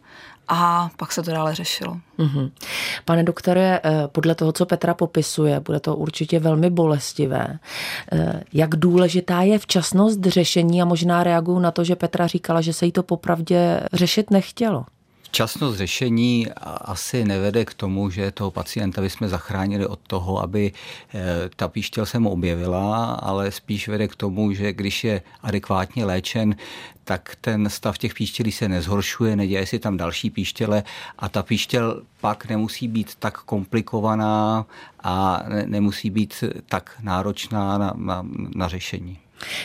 a 0.47 0.89
pak 0.97 1.11
se 1.11 1.23
to 1.23 1.31
dále 1.31 1.55
řešilo. 1.55 1.97
Mm-hmm. 2.19 2.51
Pane 3.05 3.23
doktore, 3.23 3.79
eh, 3.83 4.07
podle 4.07 4.35
toho, 4.35 4.51
co 4.51 4.65
Petra 4.65 4.93
popisuje, 4.93 5.59
bude 5.59 5.79
to 5.79 5.95
určitě 5.95 6.39
velmi 6.39 6.69
bolestivé. 6.69 7.59
Eh, 8.11 8.43
jak 8.53 8.75
důležitá 8.75 9.41
je 9.41 9.59
včasnost 9.59 10.25
řešení 10.25 10.81
a 10.81 10.85
možná 10.85 11.23
reaguju 11.23 11.59
na 11.59 11.71
to, 11.71 11.83
že 11.83 11.95
Petra 11.95 12.27
říkala, 12.27 12.61
že 12.61 12.73
se 12.73 12.85
jí 12.85 12.91
to 12.91 13.03
popravdě 13.03 13.81
řešit 13.93 14.31
nechtělo? 14.31 14.85
Včasnost 15.27 15.77
řešení 15.77 16.47
asi 16.81 17.25
nevede 17.25 17.65
k 17.65 17.73
tomu, 17.73 18.09
že 18.09 18.31
toho 18.31 18.51
pacienta 18.51 19.01
bychom 19.01 19.27
zachránili 19.27 19.87
od 19.87 19.99
toho, 20.07 20.41
aby 20.41 20.71
eh, 21.13 21.19
ta 21.55 21.67
píštěl 21.67 22.05
se 22.05 22.19
mu 22.19 22.29
objevila, 22.29 23.13
ale 23.13 23.51
spíš 23.51 23.87
vede 23.87 24.07
k 24.07 24.15
tomu, 24.15 24.53
že 24.53 24.73
když 24.73 25.03
je 25.03 25.21
adekvátně 25.41 26.05
léčen, 26.05 26.55
tak 27.03 27.35
ten 27.41 27.69
stav 27.69 27.97
těch 27.97 28.13
píštělí 28.13 28.51
se 28.51 28.69
nezhoršuje, 28.69 29.35
neděje 29.35 29.65
si 29.65 29.79
tam 29.79 29.97
další 29.97 30.29
píštěle 30.29 30.83
a 31.19 31.29
ta 31.29 31.43
píštěl 31.43 32.01
pak 32.21 32.49
nemusí 32.49 32.87
být 32.87 33.15
tak 33.15 33.37
komplikovaná 33.37 34.65
a 35.03 35.43
nemusí 35.65 36.09
být 36.09 36.43
tak 36.65 36.91
náročná 37.03 37.77
na, 37.77 37.93
na, 37.97 38.25
na 38.55 38.67
řešení. 38.67 39.17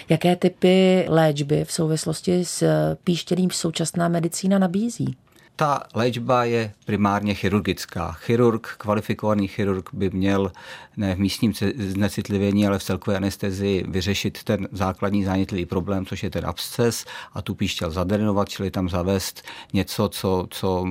Jaké 0.09 0.37
typy 0.37 1.05
léčby 1.09 1.65
v 1.65 1.73
souvislosti 1.73 2.45
s 2.45 2.65
píštělím 3.05 3.51
současná 3.51 4.09
medicína 4.09 4.59
nabízí? 4.59 5.17
Ta 5.57 5.83
léčba 5.95 6.45
je 6.45 6.73
primárně 6.85 7.35
chirurgická. 7.35 8.13
Chirurg, 8.13 8.67
kvalifikovaný 8.79 9.49
chirurg 9.49 9.91
by 9.93 10.11
měl 10.11 10.53
ne 10.97 11.15
v 11.15 11.19
místním 11.19 11.53
znecitlivění, 11.77 12.67
ale 12.67 12.79
v 12.79 12.83
celkové 12.85 13.17
anestezii 13.17 13.85
vyřešit 13.89 14.43
ten 14.43 14.69
základní 14.73 15.25
zánětlivý 15.25 15.67
problém, 15.67 16.07
což 16.07 16.23
je 16.23 16.31
ten 16.31 16.47
absces 16.47 17.05
a 17.33 17.43
tu 17.43 17.55
píšťal 17.55 17.91
zadrenovat, 17.91 18.49
čili 18.49 18.71
tam 18.71 18.89
zavést 18.89 19.43
něco, 19.73 20.09
co, 20.09 20.47
co 20.51 20.85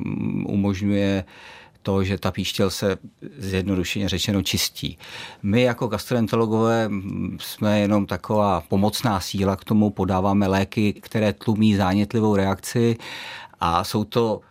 umožňuje 0.46 1.24
to, 1.84 2.04
že 2.04 2.18
ta 2.18 2.32
píštěl 2.32 2.70
se 2.70 2.98
zjednodušeně 3.38 4.10
řečeno 4.10 4.42
čistí. 4.42 4.98
My 5.44 5.62
jako 5.62 5.88
gastroenterologové 5.88 6.90
jsme 7.40 7.80
jenom 7.80 8.06
taková 8.06 8.62
pomocná 8.62 9.20
síla 9.20 9.56
k 9.56 9.64
tomu, 9.64 9.90
podáváme 9.90 10.48
léky, 10.48 10.94
které 10.94 11.34
tlumí 11.34 11.76
zánětlivou 11.76 12.36
reakci 12.36 12.98
a 13.60 13.84
jsou 13.84 14.04
to 14.04 14.42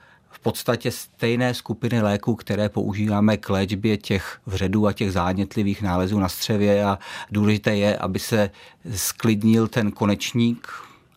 podstatě 0.42 0.90
stejné 0.90 1.54
skupiny 1.54 2.02
léků, 2.02 2.34
které 2.34 2.68
používáme 2.68 3.36
k 3.36 3.50
léčbě 3.50 3.96
těch 3.96 4.40
vředů 4.46 4.86
a 4.86 4.92
těch 4.92 5.12
zánětlivých 5.12 5.82
nálezů 5.82 6.18
na 6.18 6.28
střevě. 6.28 6.84
A 6.84 6.98
důležité 7.30 7.76
je, 7.76 7.96
aby 7.96 8.18
se 8.18 8.50
sklidnil 8.94 9.68
ten 9.68 9.90
konečník, 9.90 10.68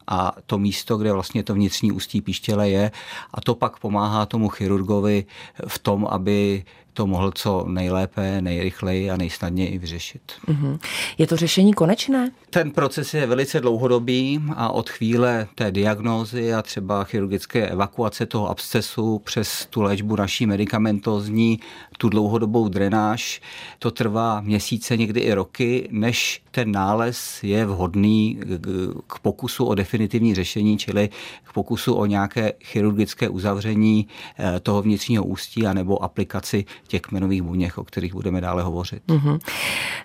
a 0.07 0.31
to 0.45 0.57
místo, 0.57 0.97
kde 0.97 1.11
vlastně 1.11 1.43
to 1.43 1.53
vnitřní 1.53 1.91
ústí 1.91 2.21
píštěle 2.21 2.69
je. 2.69 2.91
A 3.33 3.41
to 3.41 3.55
pak 3.55 3.79
pomáhá 3.79 4.25
tomu 4.25 4.49
chirurgovi 4.49 5.25
v 5.67 5.79
tom, 5.79 6.07
aby 6.09 6.63
to 6.93 7.07
mohl 7.07 7.31
co 7.35 7.65
nejlépe, 7.67 8.41
nejrychleji 8.41 9.11
a 9.11 9.17
nejsnadněji 9.17 9.69
i 9.69 9.77
vyřešit. 9.77 10.21
Mm-hmm. 10.47 10.79
Je 11.17 11.27
to 11.27 11.37
řešení 11.37 11.73
konečné? 11.73 12.31
Ten 12.49 12.71
proces 12.71 13.13
je 13.13 13.27
velice 13.27 13.59
dlouhodobý 13.59 14.41
a 14.55 14.69
od 14.69 14.89
chvíle 14.89 15.47
té 15.55 15.71
diagnózy 15.71 16.53
a 16.53 16.61
třeba 16.61 17.03
chirurgické 17.03 17.67
evakuace 17.67 18.25
toho 18.25 18.49
abscesu 18.49 19.19
přes 19.19 19.67
tu 19.69 19.81
léčbu 19.81 20.15
naší 20.15 20.45
medicamentozní, 20.45 21.59
tu 21.97 22.09
dlouhodobou 22.09 22.69
drenáž, 22.69 23.41
to 23.79 23.91
trvá 23.91 24.41
měsíce, 24.41 24.97
někdy 24.97 25.19
i 25.19 25.33
roky, 25.33 25.87
než 25.91 26.41
ten 26.51 26.71
nález 26.71 27.43
je 27.43 27.65
vhodný 27.65 28.39
k 29.07 29.19
pokusu 29.19 29.65
o 29.65 29.75
definitivní 29.75 30.35
řešení, 30.35 30.77
čili 30.77 31.09
k 31.43 31.53
pokusu 31.53 31.93
o 31.93 32.05
nějaké 32.05 32.53
chirurgické 32.63 33.29
uzavření 33.29 34.07
eh, 34.39 34.59
toho 34.59 34.81
vnitřního 34.81 35.23
ústí 35.23 35.67
anebo 35.67 36.03
aplikaci 36.03 36.65
těch 36.87 37.01
kmenových 37.01 37.41
buněch, 37.41 37.77
o 37.77 37.83
kterých 37.83 38.13
budeme 38.13 38.41
dále 38.41 38.63
hovořit. 38.63 39.03
Mm-hmm. 39.07 39.39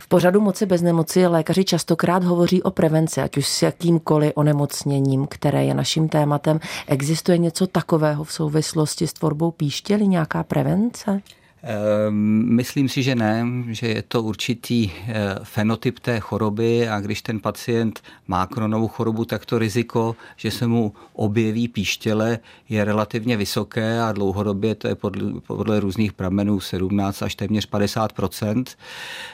V 0.00 0.08
pořadu 0.08 0.40
Moci 0.40 0.66
bez 0.66 0.82
nemoci 0.82 1.26
lékaři 1.26 1.64
častokrát 1.64 2.24
hovoří 2.24 2.62
o 2.62 2.70
prevenci, 2.70 3.20
ať 3.20 3.36
už 3.36 3.46
s 3.46 3.62
jakýmkoliv 3.62 4.32
onemocněním, 4.34 5.26
které 5.26 5.64
je 5.64 5.74
naším 5.74 6.08
tématem. 6.08 6.60
Existuje 6.86 7.38
něco 7.38 7.66
takového 7.66 8.24
v 8.24 8.32
souvislosti 8.32 9.06
s 9.06 9.12
tvorbou 9.12 9.50
píštěly, 9.50 10.06
nějaká 10.06 10.42
prevence? 10.42 11.22
Ehm, 11.62 12.54
myslím 12.54 12.88
si, 12.88 13.02
že 13.02 13.14
ne, 13.14 13.46
že 13.68 13.88
je 13.88 14.02
to 14.02 14.22
určitý 14.22 14.90
eh, 14.90 15.34
fenotyp 15.42 15.98
té 15.98 16.20
choroby 16.20 16.88
a 16.88 17.00
když 17.00 17.22
ten 17.22 17.40
pacient 17.40 18.00
má 18.26 18.46
kronovou 18.46 18.88
chorobu, 18.88 19.24
tak 19.24 19.46
to 19.46 19.58
riziko, 19.58 20.16
že 20.36 20.50
se 20.50 20.66
mu 20.66 20.92
objeví 21.12 21.68
píštěle, 21.68 22.38
je 22.68 22.84
relativně 22.84 23.36
vysoké 23.36 24.02
a 24.02 24.12
dlouhodobě 24.12 24.74
to 24.74 24.88
je 24.88 24.94
podle, 24.94 25.40
podle 25.40 25.80
různých 25.80 26.12
pramenů 26.12 26.60
17 26.60 27.22
až 27.22 27.34
téměř 27.34 27.68
50% 27.70 28.64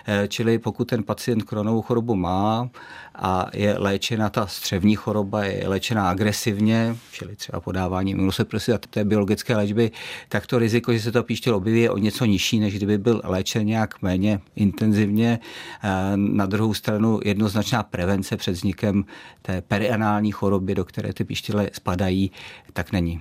eh, 0.07 0.29
Čili 0.29 0.59
pokud 0.59 0.85
ten 0.85 1.03
pacient 1.03 1.43
kronovou 1.43 1.83
chorobu 1.83 2.15
má 2.15 2.71
a 3.15 3.47
je 3.55 3.75
léčena 3.79 4.31
ta 4.31 4.47
střevní 4.47 4.97
choroba, 4.97 5.45
je 5.45 5.69
léčena 5.69 6.11
agresivně, 6.11 6.97
čili 7.13 7.37
třeba 7.37 7.61
podávání 7.61 8.11
imunosupresiv 8.11 8.75
a 8.75 8.79
té 8.79 9.05
biologické 9.05 9.57
léčby, 9.57 9.91
tak 10.29 10.47
to 10.47 10.59
riziko, 10.59 10.93
že 10.93 11.01
se 11.01 11.13
to 11.13 11.23
píštěl 11.23 11.55
objeví, 11.55 11.81
je 11.81 11.91
o 11.91 11.99
něco 11.99 12.14
nižší, 12.21 12.61
než 12.61 12.77
kdyby 12.77 12.99
byl 12.99 13.21
léčen 13.25 13.67
nějak 13.67 14.03
méně 14.03 14.41
intenzivně. 14.57 15.39
Eh, 15.83 15.89
na 16.17 16.47
druhou 16.47 16.75
stranu 16.75 17.21
jednoznačná 17.25 17.83
prevence 17.83 18.37
před 18.37 18.53
vznikem 18.53 19.05
té 19.43 19.61
perianální 19.61 20.33
choroby, 20.33 20.75
do 20.75 20.85
které 20.85 21.13
ty 21.13 21.25
píštěle 21.25 21.71
spadají, 21.73 22.31
tak 22.73 22.93
není. 22.93 23.21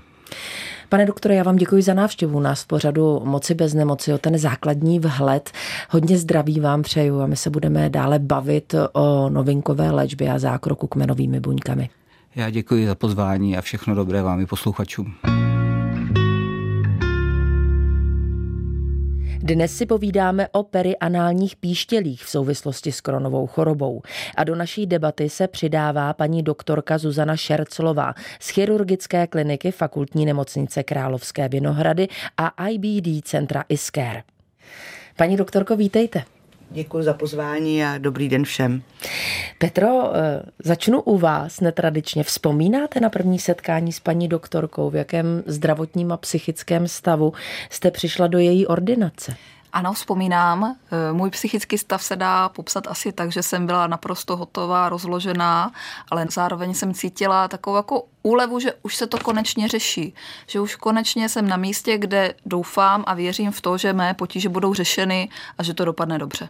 Pane 0.90 1.06
doktore, 1.06 1.36
já 1.36 1.44
vám 1.44 1.56
děkuji 1.56 1.82
za 1.82 1.94
návštěvu 1.94 2.40
nás 2.40 2.64
v 2.64 2.68
pořadu 2.68 3.22
Moci 3.26 3.54
bez 3.54 3.74
nemoci, 3.74 4.14
o 4.14 4.18
ten 4.18 4.38
základní 4.38 5.00
vhled. 5.00 5.52
Hodně 5.90 6.18
zdraví 6.18 6.60
vám 6.60 6.82
přeju 6.82 7.22
a 7.22 7.28
my 7.28 7.36
se 7.36 7.50
budeme 7.50 7.90
dále 7.90 8.20
bavit 8.20 8.76
o 8.94 9.30
novinkové 9.30 9.92
léčbě 9.92 10.32
a 10.32 10.40
zákroku 10.40 10.88
kmenovými 10.88 11.40
buňkami. 11.40 11.90
Já 12.36 12.50
děkuji 12.50 12.88
za 12.88 12.96
pozvání 12.96 13.58
a 13.58 13.62
všechno 13.62 13.96
dobré 13.96 14.22
vám 14.22 14.42
i 14.42 14.46
posluchačům. 14.46 15.14
Dnes 19.46 19.78
si 19.78 19.86
povídáme 19.86 20.48
o 20.52 20.64
perianálních 20.64 21.56
píštělích 21.56 22.24
v 22.24 22.30
souvislosti 22.30 22.92
s 22.92 23.02
kronovou 23.02 23.48
chorobou. 23.48 24.02
A 24.38 24.44
do 24.44 24.56
naší 24.56 24.86
debaty 24.86 25.30
se 25.30 25.48
přidává 25.48 26.14
paní 26.14 26.44
doktorka 26.44 26.98
Zuzana 26.98 27.38
Šerclová 27.38 28.14
z 28.40 28.50
chirurgické 28.50 29.28
kliniky 29.28 29.72
fakultní 29.72 30.26
nemocnice 30.26 30.84
Královské 30.84 31.50
Vinohrady 31.50 32.08
a 32.38 32.68
IBD 32.68 33.26
centra 33.26 33.64
Isker. 33.70 34.24
Paní 35.18 35.38
doktorko, 35.38 35.76
vítejte. 35.76 36.24
Děkuji 36.74 37.04
za 37.04 37.14
pozvání 37.14 37.86
a 37.86 37.98
dobrý 37.98 38.30
den 38.30 38.44
všem. 38.44 38.82
Petro, 39.58 40.16
eh, 40.16 40.44
začnu 40.64 41.02
u 41.02 41.18
vás 41.18 41.60
netradičně. 41.60 42.24
Vzpomínáte 42.24 43.00
na 43.00 43.10
první 43.10 43.40
setkání 43.40 43.92
s 43.92 44.00
paní 44.00 44.28
doktorkou? 44.28 44.90
V 44.90 44.96
jakém 44.96 45.44
zdravotním 45.46 46.12
a 46.12 46.18
psychickém 46.18 46.88
stavu 46.88 47.34
jste 47.70 47.92
přišla 47.92 48.28
do 48.28 48.38
její 48.38 48.68
ordinace? 48.68 49.36
Ano, 49.74 49.94
vzpomínám. 49.94 50.76
Eh, 50.92 51.14
můj 51.14 51.30
psychický 51.30 51.78
stav 51.78 52.04
se 52.04 52.16
dá 52.16 52.50
popsat 52.50 52.88
asi 52.88 53.12
tak, 53.12 53.32
že 53.32 53.44
jsem 53.44 53.66
byla 53.66 53.88
naprosto 53.88 54.38
hotová, 54.38 54.90
rozložená, 54.90 55.72
ale 56.12 56.28
zároveň 56.32 56.74
jsem 56.74 56.94
cítila 56.94 57.48
takovou 57.48 57.76
jako 57.76 58.04
úlevu, 58.24 58.60
že 58.60 58.74
už 58.82 58.96
se 58.96 59.08
to 59.08 59.18
konečně 59.18 59.68
řeší. 59.68 60.14
Že 60.48 60.60
už 60.60 60.76
konečně 60.76 61.30
jsem 61.30 61.48
na 61.48 61.58
místě, 61.58 61.98
kde 61.98 62.34
doufám 62.46 63.04
a 63.08 63.14
věřím 63.14 63.52
v 63.52 63.62
to, 63.62 63.78
že 63.78 63.94
mé 63.94 64.14
potíže 64.14 64.50
budou 64.50 64.74
řešeny 64.74 65.30
a 65.58 65.64
že 65.64 65.74
to 65.74 65.86
dopadne 65.86 66.18
dobře. 66.18 66.50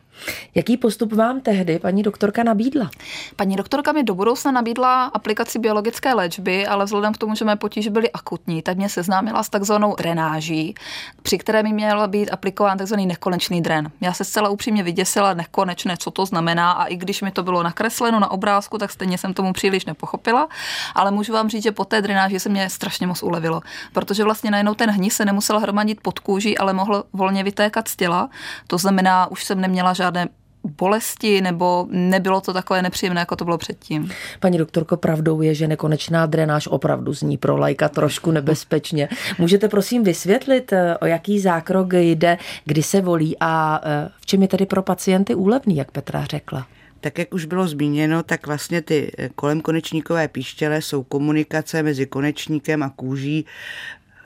Jaký 0.56 0.77
postup 0.77 1.13
vám 1.13 1.42
tehdy 1.42 1.80
paní 1.80 2.03
doktorka 2.03 2.44
nabídla? 2.44 2.89
Paní 3.36 3.56
doktorka 3.56 3.92
mi 3.92 4.03
do 4.03 4.15
budoucna 4.15 4.51
nabídla 4.51 5.06
aplikaci 5.06 5.60
biologické 5.60 6.13
léčby, 6.13 6.68
ale 6.68 6.86
vzhledem 6.86 7.13
k 7.13 7.18
tomu, 7.18 7.36
že 7.36 7.46
mé 7.46 7.56
potíže 7.56 7.89
byly 7.89 8.12
akutní, 8.12 8.62
tak 8.62 8.77
mě 8.77 8.89
seznámila 8.89 9.44
s 9.44 9.50
takzvanou 9.50 9.96
drenáží, 9.96 10.75
při 11.22 11.38
které 11.38 11.63
mi 11.63 11.74
měl 11.74 12.08
být 12.08 12.32
aplikován 12.32 12.77
takzvaný 12.77 13.06
nekonečný 13.06 13.62
dren. 13.62 13.92
Já 14.01 14.13
se 14.13 14.24
zcela 14.24 14.50
upřímně 14.50 14.84
vyděsila 14.84 15.34
nekonečné, 15.34 15.98
co 15.98 16.12
to 16.12 16.25
znamená 16.25 16.72
a 16.72 16.86
i 16.86 16.96
když 16.96 17.22
mi 17.22 17.32
to 17.32 17.44
bylo 17.44 17.63
nakresleno 17.63 18.20
na 18.20 18.32
obrázku, 18.32 18.77
tak 18.77 18.92
stejně 18.92 19.18
jsem 19.18 19.34
tomu 19.34 19.53
příliš 19.53 19.86
nepochopila, 19.86 20.48
ale 20.96 21.12
můžu 21.12 21.34
vám 21.34 21.50
říct, 21.50 21.62
že 21.63 21.72
po 21.72 21.86
té 21.86 22.01
drenáži 22.01 22.39
se 22.39 22.50
mě 22.50 22.70
strašně 22.70 23.08
moc 23.08 23.24
ulevilo, 23.24 23.62
protože 23.93 24.24
vlastně 24.24 24.51
najednou 24.51 24.74
ten 24.74 24.89
hnis 24.89 25.15
se 25.15 25.25
nemusel 25.25 25.60
hromadit 25.60 26.01
pod 26.01 26.20
kůží, 26.20 26.58
ale 26.58 26.74
mohl 26.74 27.03
volně 27.13 27.43
vytékat 27.43 27.88
z 27.88 27.96
těla. 27.96 28.29
To 28.67 28.77
znamená, 28.77 29.32
už 29.32 29.43
jsem 29.43 29.62
neměla 29.62 29.93
žádné 29.93 30.27
bolesti, 30.63 31.41
nebo 31.41 31.88
nebylo 31.89 32.41
to 32.41 32.53
takové 32.53 32.82
nepříjemné, 32.82 33.20
jako 33.20 33.36
to 33.36 33.46
bylo 33.46 33.58
předtím. 33.58 34.12
Paní 34.39 34.58
doktorko, 34.58 34.98
pravdou 34.98 35.41
je, 35.41 35.55
že 35.55 35.67
nekonečná 35.67 36.25
drenáž 36.25 36.67
opravdu 36.67 37.13
zní 37.13 37.38
pro 37.38 37.58
lajka 37.58 37.89
trošku 37.89 38.32
nebezpečně. 38.32 39.10
Můžete 39.39 39.67
prosím 39.67 40.03
vysvětlit, 40.03 40.74
eh, 40.74 40.98
o 40.98 41.05
jaký 41.05 41.39
zákrok 41.39 41.93
jde, 41.93 42.38
kdy 42.65 42.84
se 42.84 43.01
volí 43.01 43.36
a 43.39 43.82
eh, 43.84 44.10
v 44.22 44.25
čem 44.25 44.41
je 44.41 44.48
tedy 44.48 44.65
pro 44.65 44.84
pacienty 44.84 45.36
úlevný, 45.36 45.75
jak 45.75 45.91
Petra 45.91 46.25
řekla? 46.25 46.67
Tak 47.03 47.17
jak 47.17 47.33
už 47.33 47.45
bylo 47.45 47.67
zmíněno, 47.67 48.24
tak 48.24 48.48
vlastně 48.48 48.81
ty 48.81 49.12
eh, 49.17 49.29
kolem 49.36 49.62
konečníkové 49.62 50.27
píštěle 50.27 50.81
jsou 50.81 51.03
komunikace 51.03 51.83
mezi 51.83 52.05
konečníkem 52.05 52.83
a 52.83 52.89
kůží 52.89 53.45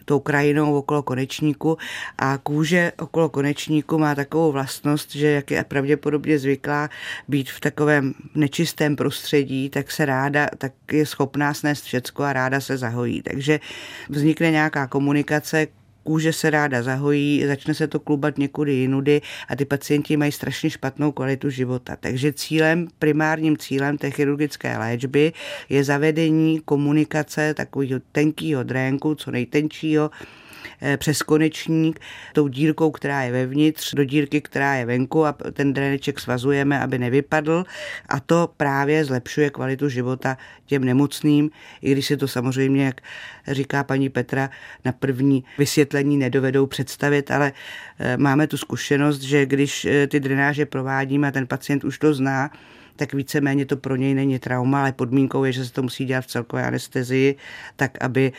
tou 0.06 0.20
krajinou 0.20 0.76
okolo 0.76 1.04
konečníku 1.04 1.78
a 2.18 2.38
kůže 2.38 2.92
okolo 2.98 3.30
konečníku 3.30 3.98
má 3.98 4.16
takovou 4.16 4.52
vlastnost, 4.52 5.16
že 5.16 5.28
jak 5.28 5.52
je 5.52 5.64
pravděpodobně 5.64 6.40
zvyklá 6.40 6.90
být 7.28 7.50
v 7.50 7.60
takovém 7.60 8.14
nečistém 8.36 8.96
prostředí, 8.96 9.70
tak 9.70 9.92
se 9.92 10.06
ráda, 10.06 10.48
tak 10.58 10.72
je 10.92 11.06
schopná 11.06 11.54
snést 11.54 11.86
všecko 11.86 12.24
a 12.24 12.34
ráda 12.34 12.60
se 12.62 12.78
zahojí. 12.78 13.22
Takže 13.22 13.60
vznikne 14.10 14.52
nějaká 14.52 14.88
komunikace, 14.88 15.68
kůže 16.08 16.34
se 16.34 16.50
ráda 16.50 16.84
zahojí, 16.84 17.44
začne 17.48 17.74
se 17.74 17.88
to 17.88 18.00
klubat 18.00 18.38
někudy 18.38 18.74
jinudy 18.74 19.22
a 19.48 19.56
ty 19.56 19.66
pacienti 19.66 20.18
mají 20.18 20.32
strašně 20.32 20.70
špatnou 20.70 21.12
kvalitu 21.12 21.50
života. 21.50 21.96
Takže 22.00 22.34
cílem, 22.34 22.88
primárním 23.00 23.58
cílem 23.58 23.98
té 23.98 24.12
chirurgické 24.12 24.78
léčby 24.78 25.34
je 25.70 25.84
zavedení 25.84 26.60
komunikace 26.66 27.54
takového 27.54 28.00
tenkého 28.12 28.64
drénku, 28.64 29.16
co 29.16 29.32
nejtenčího, 29.32 30.12
přes 30.98 31.22
konečník 31.22 32.00
tou 32.34 32.48
dírkou, 32.48 32.92
která 32.92 33.22
je 33.22 33.32
vevnitř, 33.32 33.94
do 33.94 34.04
dírky, 34.04 34.42
která 34.42 34.76
je 34.76 34.86
venku 34.86 35.26
a 35.26 35.36
ten 35.54 35.74
dreneček 35.74 36.20
svazujeme, 36.20 36.80
aby 36.80 37.00
nevypadl. 37.00 37.66
A 38.10 38.20
to 38.20 38.50
právě 38.58 39.06
zlepšuje 39.06 39.50
kvalitu 39.50 39.90
života 39.90 40.38
těm 40.66 40.84
nemocným, 40.84 41.50
i 41.82 41.92
když 41.92 42.06
si 42.06 42.18
to 42.18 42.28
samozřejmě, 42.28 42.86
jak 42.86 43.02
říká 43.48 43.84
paní 43.84 44.10
Petra, 44.10 44.50
na 44.86 44.92
první 44.92 45.44
vysvětlení 45.58 46.18
nedovedou 46.18 46.66
představit, 46.66 47.32
ale 47.32 47.54
eh, 48.00 48.18
máme 48.18 48.48
tu 48.48 48.58
zkušenost, 48.58 49.22
že 49.22 49.46
když 49.46 49.86
eh, 49.86 50.08
ty 50.08 50.20
drenáže 50.20 50.66
provádíme 50.66 51.28
a 51.28 51.32
ten 51.32 51.48
pacient 51.48 51.84
už 51.84 51.98
to 51.98 52.14
zná, 52.14 52.52
tak 52.98 53.14
víceméně 53.14 53.66
to 53.66 53.78
pro 53.78 53.96
něj 53.96 54.14
není 54.14 54.40
trauma, 54.40 54.82
ale 54.82 54.92
podmínkou 54.92 55.44
je, 55.44 55.52
že 55.52 55.66
se 55.66 55.74
to 55.74 55.84
musí 55.84 56.06
dělat 56.06 56.22
v 56.22 56.28
celkové 56.28 56.68
anestezii, 56.68 57.36
tak 57.76 57.92
aby 58.02 58.32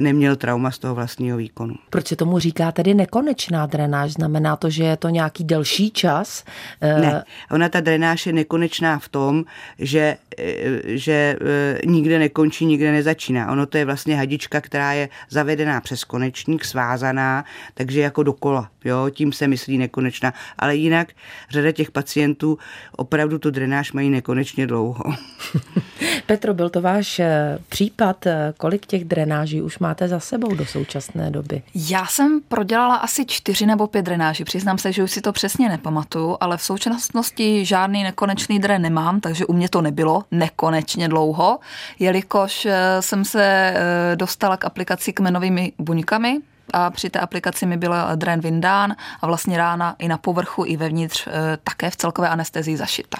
neměl 0.00 0.36
trauma 0.36 0.70
z 0.70 0.78
toho 0.78 0.94
vlastního 0.94 1.36
výkonu. 1.36 1.74
Proč 1.90 2.06
se 2.06 2.16
tomu 2.16 2.38
říká 2.38 2.72
tedy 2.72 2.94
nekonečná 2.94 3.66
drenáž? 3.66 4.12
Znamená 4.12 4.56
to, 4.56 4.70
že 4.70 4.84
je 4.84 4.96
to 4.96 5.08
nějaký 5.08 5.44
delší 5.44 5.90
čas? 5.90 6.44
Eh, 6.80 7.00
ne, 7.00 7.24
ona 7.50 7.68
ta 7.68 7.80
drenáž 7.80 8.26
je 8.26 8.32
nekonečná 8.32 8.98
v 8.98 9.08
tom, 9.08 9.44
že, 9.78 10.16
eh, 10.38 10.80
že 10.84 11.36
eh, 11.40 11.86
nikde 11.86 12.18
nekončí, 12.18 12.66
nikde 12.66 12.92
nezačíná. 12.92 13.52
Ono 13.52 13.66
to 13.66 13.78
je 13.78 13.84
vlastně 13.84 14.16
hadička, 14.16 14.60
která 14.60 14.92
je 14.92 15.08
zavedená 15.30 15.80
přes 15.80 16.04
konečník, 16.04 16.64
svázaná, 16.64 17.44
takže 17.74 18.00
jako 18.00 18.22
dokola. 18.22 18.70
Jo? 18.84 19.10
Tím 19.10 19.32
se 19.32 19.48
myslí 19.48 19.78
nekonečná. 19.78 20.34
Ale 20.58 20.76
jinak 20.76 21.12
řada 21.50 21.72
těch 21.72 21.90
pacientů 21.90 22.58
opravdu 22.96 23.38
tu 23.38 23.50
drenáž 23.50 23.92
mají 23.92 24.05
nekonečně 24.10 24.66
dlouho. 24.66 25.04
Petro, 26.26 26.54
byl 26.54 26.70
to 26.70 26.80
váš 26.80 27.18
eh, 27.18 27.58
případ. 27.68 28.26
Eh, 28.26 28.54
kolik 28.58 28.86
těch 28.86 29.04
drenáží 29.04 29.62
už 29.62 29.78
máte 29.78 30.08
za 30.08 30.20
sebou 30.20 30.54
do 30.54 30.66
současné 30.66 31.30
doby? 31.30 31.62
Já 31.74 32.06
jsem 32.06 32.40
prodělala 32.48 32.96
asi 32.96 33.26
čtyři 33.26 33.66
nebo 33.66 33.86
pět 33.86 34.02
drenáží. 34.02 34.44
Přiznám 34.44 34.78
se, 34.78 34.92
že 34.92 35.02
už 35.02 35.10
si 35.10 35.20
to 35.20 35.32
přesně 35.32 35.68
nepamatuju, 35.68 36.36
ale 36.40 36.56
v 36.56 36.62
současnosti 36.62 37.64
žádný 37.64 38.02
nekonečný 38.02 38.58
dren 38.58 38.82
nemám, 38.82 39.20
takže 39.20 39.46
u 39.46 39.52
mě 39.52 39.68
to 39.68 39.82
nebylo 39.82 40.24
nekonečně 40.30 41.08
dlouho, 41.08 41.58
jelikož 41.98 42.66
eh, 42.66 43.02
jsem 43.02 43.24
se 43.24 43.74
dostala 44.14 44.56
k 44.56 44.64
aplikaci 44.64 45.12
kmenovými 45.12 45.72
buňkami, 45.78 46.40
a 46.72 46.90
při 46.90 47.10
té 47.10 47.18
aplikaci 47.18 47.66
mi 47.66 47.76
byl 47.76 47.94
dren 48.14 48.40
vyndán 48.40 48.96
a 49.20 49.26
vlastně 49.26 49.58
rána 49.58 49.94
i 49.98 50.08
na 50.08 50.18
povrchu, 50.18 50.64
i 50.66 50.76
vevnitř 50.76 51.26
eh, 51.26 51.58
také 51.64 51.90
v 51.90 51.96
celkové 51.96 52.28
anestezii 52.28 52.76
zašita. 52.76 53.18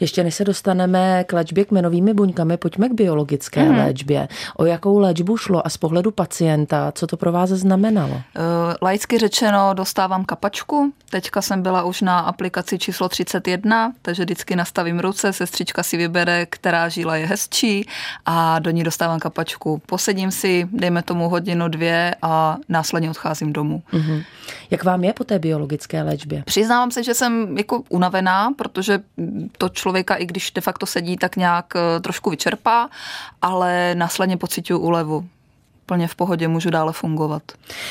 Ještě 0.00 0.24
než 0.24 0.34
se 0.34 0.44
dostaneme 0.44 1.24
k 1.24 1.32
léčbě 1.32 1.64
kmenovými 1.64 2.14
buňkami, 2.14 2.56
pojďme 2.56 2.88
k 2.88 2.92
biologické 2.92 3.64
mm. 3.64 3.78
léčbě. 3.78 4.28
O 4.56 4.64
jakou 4.64 4.98
léčbu 4.98 5.36
šlo 5.36 5.66
a 5.66 5.70
z 5.70 5.76
pohledu 5.76 6.10
pacienta, 6.10 6.92
co 6.92 7.06
to 7.06 7.16
pro 7.16 7.32
vás 7.32 7.50
znamenalo? 7.50 8.14
Uh, 8.14 8.22
laicky 8.82 9.18
řečeno, 9.18 9.74
dostávám 9.74 10.24
kapačku. 10.24 10.92
Teďka 11.10 11.42
jsem 11.42 11.62
byla 11.62 11.82
už 11.82 12.00
na 12.00 12.18
aplikaci 12.18 12.78
číslo 12.78 13.08
31, 13.08 13.92
takže 14.02 14.22
vždycky 14.22 14.56
nastavím 14.56 15.00
ruce, 15.00 15.32
sestřička 15.32 15.82
si 15.82 15.96
vybere, 15.96 16.46
která 16.46 16.88
žíla 16.88 17.16
je 17.16 17.26
hezčí 17.26 17.86
a 18.26 18.58
do 18.58 18.70
ní 18.70 18.84
dostávám 18.84 19.20
kapačku. 19.20 19.82
Posedím 19.86 20.30
si, 20.30 20.68
dejme 20.72 21.02
tomu 21.02 21.28
hodinu, 21.28 21.68
dvě 21.68 22.14
a 22.22 22.56
na 22.68 22.79
následně 22.80 23.10
odcházím 23.10 23.52
domů. 23.52 23.82
Mm-hmm. 23.92 24.24
Jak 24.70 24.84
vám 24.84 25.04
je 25.04 25.12
po 25.12 25.24
té 25.24 25.38
biologické 25.38 26.02
léčbě? 26.02 26.42
Přiznávám 26.46 26.90
se, 26.90 27.04
že 27.04 27.14
jsem 27.14 27.58
jako 27.58 27.82
unavená, 27.88 28.50
protože 28.56 29.00
to 29.58 29.68
člověka, 29.68 30.14
i 30.14 30.26
když 30.26 30.50
de 30.50 30.60
facto 30.60 30.86
sedí, 30.86 31.16
tak 31.16 31.36
nějak 31.36 31.66
eh, 31.76 32.00
trošku 32.00 32.30
vyčerpá, 32.30 32.88
ale 33.42 33.94
následně 33.94 34.36
pocituju 34.36 34.78
úlevu 34.78 35.28
plně 35.86 36.08
v 36.08 36.14
pohodě 36.14 36.48
můžu 36.48 36.70
dále 36.70 36.92
fungovat. 36.92 37.42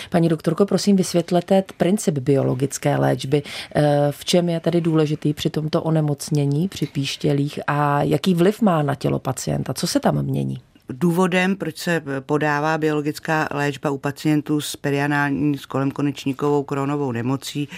Paní 0.09 0.29
doktorko, 0.29 0.65
prosím 0.65 0.95
vysvětlete 0.95 1.63
princip 1.77 2.17
biologické 2.17 2.97
léčby. 2.97 3.43
Eh, 3.75 4.07
v 4.11 4.25
čem 4.25 4.49
je 4.49 4.59
tedy 4.59 4.81
důležitý 4.81 5.33
při 5.33 5.49
tomto 5.49 5.83
onemocnění, 5.83 6.67
při 6.67 6.85
píštělích 6.87 7.59
a 7.67 8.03
jaký 8.03 8.33
vliv 8.33 8.61
má 8.61 8.83
na 8.83 8.95
tělo 8.95 9.19
pacienta? 9.19 9.73
Co 9.73 9.87
se 9.87 9.99
tam 9.99 10.23
mění? 10.23 10.61
Důvodem, 10.91 11.55
proč 11.55 11.77
se 11.77 12.03
podává 12.19 12.77
biologická 12.77 13.47
léčba 13.51 13.89
u 13.89 13.97
pacientů 13.97 14.61
s 14.61 14.75
perianální 14.75 15.57
s 15.57 15.65
kolem 15.65 15.91
konečníkovou 15.91 16.63
kronovou 16.63 17.11
nemocí, 17.11 17.69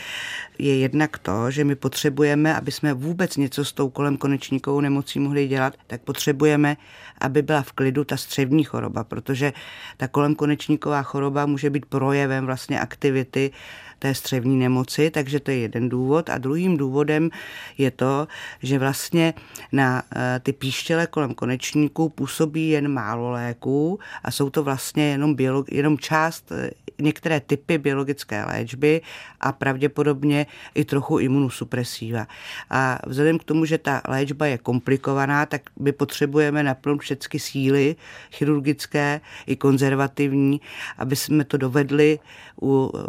je 0.60 0.78
jednak 0.78 1.18
to, 1.18 1.52
že 1.52 1.64
my 1.64 1.76
potřebujeme, 1.76 2.56
aby 2.56 2.72
jsme 2.72 2.94
vůbec 2.94 3.38
něco 3.38 3.66
s 3.66 3.74
tou 3.74 3.90
kolem 3.90 4.18
konečníkovou 4.18 4.82
nemocí 4.82 5.20
mohli 5.20 5.48
dělat, 5.48 5.74
tak 5.88 6.02
potřebujeme, 6.02 6.78
aby 7.22 7.42
byla 7.42 7.62
v 7.62 7.72
klidu 7.72 8.04
ta 8.04 8.18
střevní 8.18 8.64
choroba, 8.64 9.04
protože 9.04 9.54
ta 9.98 10.08
kolem 10.08 10.36
konečníková 10.36 11.04
choroba 11.04 11.46
může 11.46 11.70
být 11.70 11.86
projevem 11.86 12.46
vlastně 12.46 12.80
aktivity 12.80 13.52
té 14.02 14.16
střevní 14.16 14.58
nemoci, 14.60 15.12
takže 15.12 15.40
to 15.40 15.52
je 15.52 15.58
jeden 15.58 15.90
důvod. 15.90 16.30
A 16.30 16.38
druhým 16.38 16.78
důvodem 16.78 17.30
je 17.78 17.92
to, 17.92 18.28
že 18.64 18.80
vlastně 18.80 19.34
na 19.72 20.04
eh, 20.16 20.40
ty 20.44 20.54
píštěle 20.54 21.08
kolem 21.08 21.34
konečníků 21.34 22.10
působí 22.10 22.70
jen 22.70 22.88
málo 22.88 23.32
léků 23.32 24.00
a 24.24 24.32
jsou 24.32 24.50
to 24.50 24.64
vlastně 24.64 25.04
jenom, 25.04 25.36
biolog, 25.36 25.72
jenom 25.72 25.98
část 25.98 26.52
eh, 26.52 26.72
některé 27.02 27.40
typy 27.40 27.78
biologické 27.78 28.46
léčby 28.46 29.02
a 29.40 29.52
pravděpodobně 29.52 30.46
i 30.76 30.86
trochu 30.86 31.18
imunosupresiva. 31.20 32.28
A 32.70 33.00
vzhledem 33.08 33.40
k 33.40 33.44
tomu, 33.44 33.66
že 33.66 33.78
ta 33.78 34.02
léčba 34.08 34.46
je 34.46 34.58
komplikovaná, 34.58 35.46
tak 35.46 35.62
my 35.80 35.92
potřebujeme 35.92 36.64
napnout 36.64 37.02
všechny 37.02 37.40
síly 37.40 37.96
chirurgické 38.32 39.22
i 39.48 39.56
konzervativní, 39.56 40.62
aby 40.98 41.16
jsme 41.16 41.44
to 41.44 41.58
dovedli 41.58 42.20
u 42.62 42.92
eh, 42.96 43.02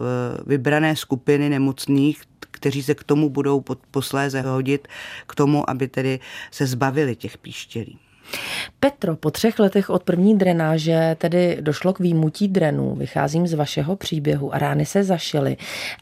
vybrané 0.46 0.96
skupiny 0.96 1.48
nemocných, 1.48 2.22
kteří 2.50 2.83
se 2.83 2.94
k 2.94 3.05
tomu 3.05 3.31
budou 3.31 3.64
posléze 3.90 4.40
hodit, 4.40 4.88
k 5.26 5.35
tomu, 5.35 5.70
aby 5.70 5.88
tedy 5.88 6.20
se 6.50 6.66
zbavili 6.66 7.16
těch 7.16 7.38
píštělí. 7.38 7.98
Petro, 8.81 9.16
po 9.16 9.31
třech 9.31 9.59
letech 9.59 9.90
od 9.90 10.03
první 10.03 10.38
drenáže 10.38 11.16
tedy 11.18 11.59
došlo 11.61 11.92
k 11.92 11.99
výmutí 11.99 12.49
drenů. 12.49 12.95
Vycházím 12.95 13.47
z 13.47 13.55
vašeho 13.55 13.97
příběhu 13.97 14.55
a 14.55 14.59
rány 14.59 14.87
se 14.87 15.05
zašily 15.05 15.57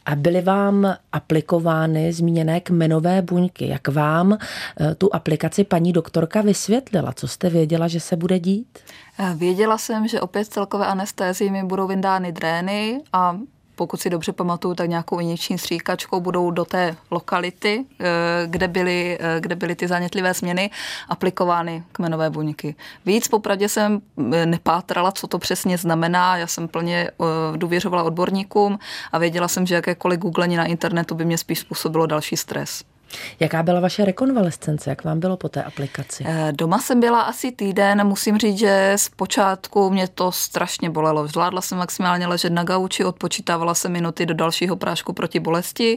a 0.05 0.15
byly 0.15 0.41
vám 0.41 0.95
aplikovány 1.11 2.13
zmíněné 2.13 2.59
kmenové 2.59 3.21
buňky. 3.21 3.67
Jak 3.67 3.87
vám 3.87 4.33
eh, 4.33 4.95
tu 4.95 5.15
aplikaci 5.15 5.63
paní 5.63 5.93
doktorka 5.93 6.41
vysvětlila? 6.41 7.13
Co 7.13 7.27
jste 7.27 7.49
věděla, 7.49 7.87
že 7.87 7.99
se 7.99 8.15
bude 8.15 8.39
dít? 8.39 8.79
Eh, 9.19 9.33
věděla 9.35 9.77
jsem, 9.77 10.07
že 10.07 10.21
opět 10.21 10.45
celkové 10.45 10.85
anestézii 10.85 11.51
mi 11.51 11.63
budou 11.63 11.87
vyndány 11.87 12.31
drény 12.31 13.01
a 13.13 13.37
pokud 13.81 14.01
si 14.01 14.09
dobře 14.09 14.31
pamatuju, 14.31 14.75
tak 14.75 14.89
nějakou 14.89 15.19
injekční 15.19 15.57
stříkačkou 15.57 16.19
budou 16.19 16.51
do 16.51 16.65
té 16.65 16.95
lokality, 17.11 17.85
eh, 17.99 18.05
kde 18.45 18.67
byly, 18.67 19.17
eh, 19.21 19.39
kde 19.39 19.55
byly 19.55 19.75
ty 19.75 19.87
zanětlivé 19.87 20.33
změny, 20.33 20.69
aplikovány 21.09 21.83
kmenové 21.91 22.29
buňky. 22.29 22.75
Víc 23.05 23.27
popravdě 23.27 23.69
jsem 23.69 24.01
eh, 24.33 24.45
nepátrala, 24.45 25.11
co 25.11 25.27
to 25.27 25.39
přesně 25.39 25.77
znamená. 25.77 26.37
Já 26.37 26.47
jsem 26.47 26.67
plně 26.67 27.11
důvěřovala 27.55 28.03
odborníkům 28.03 28.79
a 29.11 29.17
věděla 29.17 29.47
jsem, 29.47 29.65
že 29.65 29.75
jakékoliv 29.75 30.19
googlení 30.19 30.55
na 30.55 30.65
internetu 30.65 31.15
by 31.15 31.25
mě 31.25 31.37
spíš 31.37 31.59
způsobilo 31.59 32.05
další 32.05 32.37
stres. 32.37 32.90
Jaká 33.39 33.63
byla 33.63 33.79
vaše 33.79 34.05
rekonvalescence? 34.05 34.89
Jak 34.89 35.03
vám 35.03 35.19
bylo 35.19 35.37
po 35.37 35.49
té 35.49 35.63
aplikaci? 35.63 36.23
Eh, 36.27 36.51
doma 36.51 36.79
jsem 36.79 36.99
byla 36.99 37.21
asi 37.21 37.51
týden. 37.51 38.07
Musím 38.07 38.37
říct, 38.37 38.57
že 38.57 38.93
zpočátku 38.95 39.89
mě 39.89 40.07
to 40.07 40.31
strašně 40.31 40.89
bolelo. 40.89 41.27
Zvládla 41.27 41.61
jsem 41.61 41.77
maximálně 41.77 42.27
ležet 42.27 42.49
na 42.49 42.63
gauči, 42.63 43.05
odpočítávala 43.05 43.73
jsem 43.73 43.91
minuty 43.91 44.25
do 44.25 44.33
dalšího 44.33 44.75
prášku 44.75 45.13
proti 45.13 45.39
bolesti, 45.39 45.95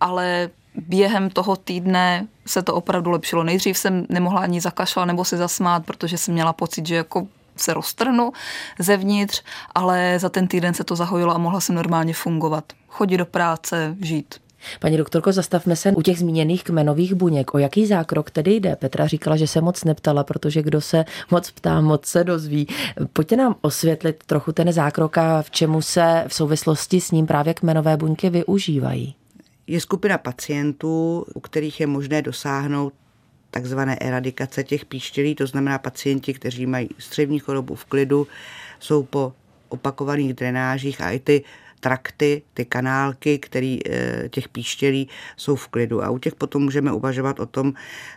ale 0.00 0.50
během 0.74 1.30
toho 1.30 1.56
týdne 1.56 2.26
se 2.46 2.62
to 2.62 2.74
opravdu 2.74 3.10
lepšilo. 3.10 3.44
Nejdřív 3.44 3.78
jsem 3.78 4.06
nemohla 4.08 4.40
ani 4.40 4.60
zakašlat 4.60 5.04
nebo 5.04 5.24
se 5.24 5.36
zasmát, 5.36 5.86
protože 5.86 6.18
jsem 6.18 6.34
měla 6.34 6.52
pocit, 6.52 6.86
že 6.86 6.94
jako 6.94 7.26
se 7.56 7.74
roztrhnu 7.74 8.32
zevnitř, 8.78 9.42
ale 9.74 10.18
za 10.18 10.28
ten 10.28 10.48
týden 10.48 10.74
se 10.74 10.84
to 10.84 10.96
zahojilo 10.96 11.34
a 11.34 11.38
mohla 11.38 11.60
jsem 11.60 11.74
normálně 11.74 12.14
fungovat. 12.14 12.64
Chodit 12.88 13.16
do 13.16 13.26
práce, 13.26 13.96
žít. 14.00 14.34
Paní 14.80 14.96
doktorko, 14.96 15.32
zastavme 15.32 15.76
se 15.76 15.92
u 15.92 16.02
těch 16.02 16.18
zmíněných 16.18 16.64
kmenových 16.64 17.14
buněk. 17.14 17.54
O 17.54 17.58
jaký 17.58 17.86
zákrok 17.86 18.30
tedy 18.30 18.54
jde? 18.54 18.76
Petra 18.76 19.06
říkala, 19.06 19.36
že 19.36 19.46
se 19.46 19.60
moc 19.60 19.84
neptala, 19.84 20.24
protože 20.24 20.62
kdo 20.62 20.80
se 20.80 21.04
moc 21.30 21.50
ptá, 21.50 21.80
moc 21.80 22.06
se 22.06 22.24
dozví. 22.24 22.68
Pojďte 23.12 23.36
nám 23.36 23.56
osvětlit 23.60 24.24
trochu 24.26 24.52
ten 24.52 24.72
zákrok 24.72 25.18
a 25.18 25.42
v 25.42 25.50
čemu 25.50 25.82
se 25.82 26.24
v 26.28 26.34
souvislosti 26.34 27.00
s 27.00 27.10
ním 27.10 27.26
právě 27.26 27.54
kmenové 27.54 27.96
buňky 27.96 28.30
využívají. 28.30 29.14
Je 29.66 29.80
skupina 29.80 30.18
pacientů, 30.18 31.24
u 31.34 31.40
kterých 31.40 31.80
je 31.80 31.86
možné 31.86 32.22
dosáhnout 32.22 32.92
takzvané 33.50 33.96
eradikace 34.00 34.64
těch 34.64 34.84
píštělí, 34.84 35.34
to 35.34 35.46
znamená 35.46 35.78
pacienti, 35.78 36.34
kteří 36.34 36.66
mají 36.66 36.88
střevní 36.98 37.38
chorobu 37.38 37.74
v 37.74 37.84
klidu, 37.84 38.26
jsou 38.80 39.02
po 39.02 39.32
opakovaných 39.68 40.34
drenážích 40.34 41.00
a 41.00 41.10
i 41.10 41.18
ty 41.18 41.44
trakty, 41.80 42.42
ty 42.54 42.64
kanálky, 42.64 43.38
který 43.38 43.78
eh, 43.86 44.28
těch 44.28 44.48
píštělí 44.48 45.08
jsou 45.36 45.56
v 45.56 45.68
klidu. 45.68 46.04
A 46.04 46.10
u 46.10 46.18
těch 46.18 46.34
potom 46.34 46.62
můžeme 46.62 46.92
uvažovat 46.92 47.40
o 47.40 47.46
tom, 47.46 47.72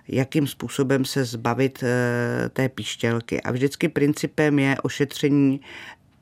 jakým 0.08 0.48
způsobem 0.48 1.06
se 1.06 1.26
zbavit 1.26 1.84
eh, 1.84 2.50
té 2.50 2.70
píštělky. 2.70 3.42
A 3.42 3.52
vždycky 3.52 3.90
principem 3.90 4.60
je 4.60 4.76
ošetření 4.84 5.62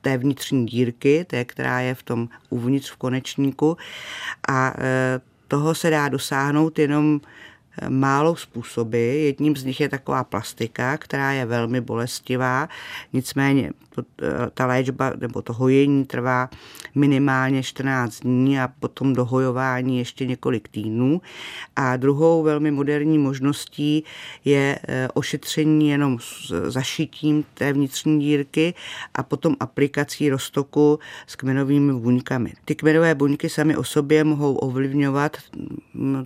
té 0.00 0.18
vnitřní 0.18 0.66
dírky, 0.66 1.24
té, 1.24 1.44
která 1.44 1.80
je 1.80 1.94
v 1.94 2.02
tom 2.02 2.28
uvnitř 2.50 2.90
v 2.90 2.96
konečníku. 2.96 3.76
A 4.48 4.74
eh, 4.78 5.20
toho 5.48 5.74
se 5.74 5.90
dá 5.90 6.08
dosáhnout 6.08 6.78
jenom 6.78 7.20
málo 7.88 8.36
způsoby. 8.36 9.24
Jedním 9.24 9.56
z 9.56 9.64
nich 9.64 9.80
je 9.80 9.88
taková 9.88 10.24
plastika, 10.24 10.96
která 10.96 11.32
je 11.32 11.46
velmi 11.46 11.80
bolestivá, 11.80 12.68
nicméně 13.12 13.72
ta 14.54 14.66
léčba 14.66 15.12
nebo 15.20 15.42
to 15.42 15.52
hojení 15.52 16.04
trvá 16.04 16.50
minimálně 16.94 17.62
14 17.62 18.20
dní 18.20 18.60
a 18.60 18.68
potom 18.80 19.12
dohojování 19.12 19.98
ještě 19.98 20.26
několik 20.26 20.68
týdnů. 20.68 21.20
A 21.76 21.96
druhou 21.96 22.42
velmi 22.42 22.70
moderní 22.70 23.18
možností 23.18 24.04
je 24.44 24.78
e, 24.88 25.08
ošetření 25.08 25.88
jenom 25.88 26.18
s 26.18 26.70
zašitím 26.70 27.44
té 27.54 27.72
vnitřní 27.72 28.20
dírky 28.20 28.74
a 29.14 29.22
potom 29.22 29.56
aplikací 29.60 30.30
roztoku 30.30 30.98
s 31.26 31.36
kmenovými 31.36 31.92
buňkami. 31.92 32.52
Ty 32.64 32.74
kmenové 32.74 33.14
buňky 33.14 33.48
sami 33.48 33.76
o 33.76 33.84
sobě 33.84 34.24
mohou 34.24 34.54
ovlivňovat 34.54 35.36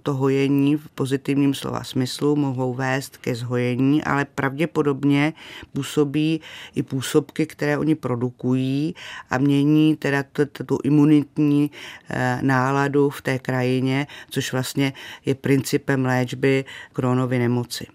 to 0.03 0.15
hojení 0.15 0.77
v 0.77 0.89
pozitivním 1.35 1.55
slova 1.55 1.85
smyslu, 1.85 2.37
mohou 2.37 2.75
vést 2.75 3.17
ke 3.17 3.35
zhojení, 3.35 4.05
ale 4.05 4.25
pravděpodobně 4.25 5.33
působí 5.73 6.41
i 6.75 6.83
působky, 6.83 7.47
které 7.47 7.79
oni 7.79 7.95
produkují 7.95 8.95
a 9.31 9.39
mění 9.39 9.97
teda 9.97 10.23
tu 10.67 10.79
imunitní 10.85 11.71
eh, 12.11 12.39
náladu 12.43 13.11
v 13.11 13.23
té 13.23 13.39
krajině, 13.39 14.07
což 14.31 14.53
vlastně 14.53 14.93
je 15.27 15.35
principem 15.35 16.05
léčby 16.05 16.65
Crohnovy 16.93 17.39
nemoci. 17.39 17.87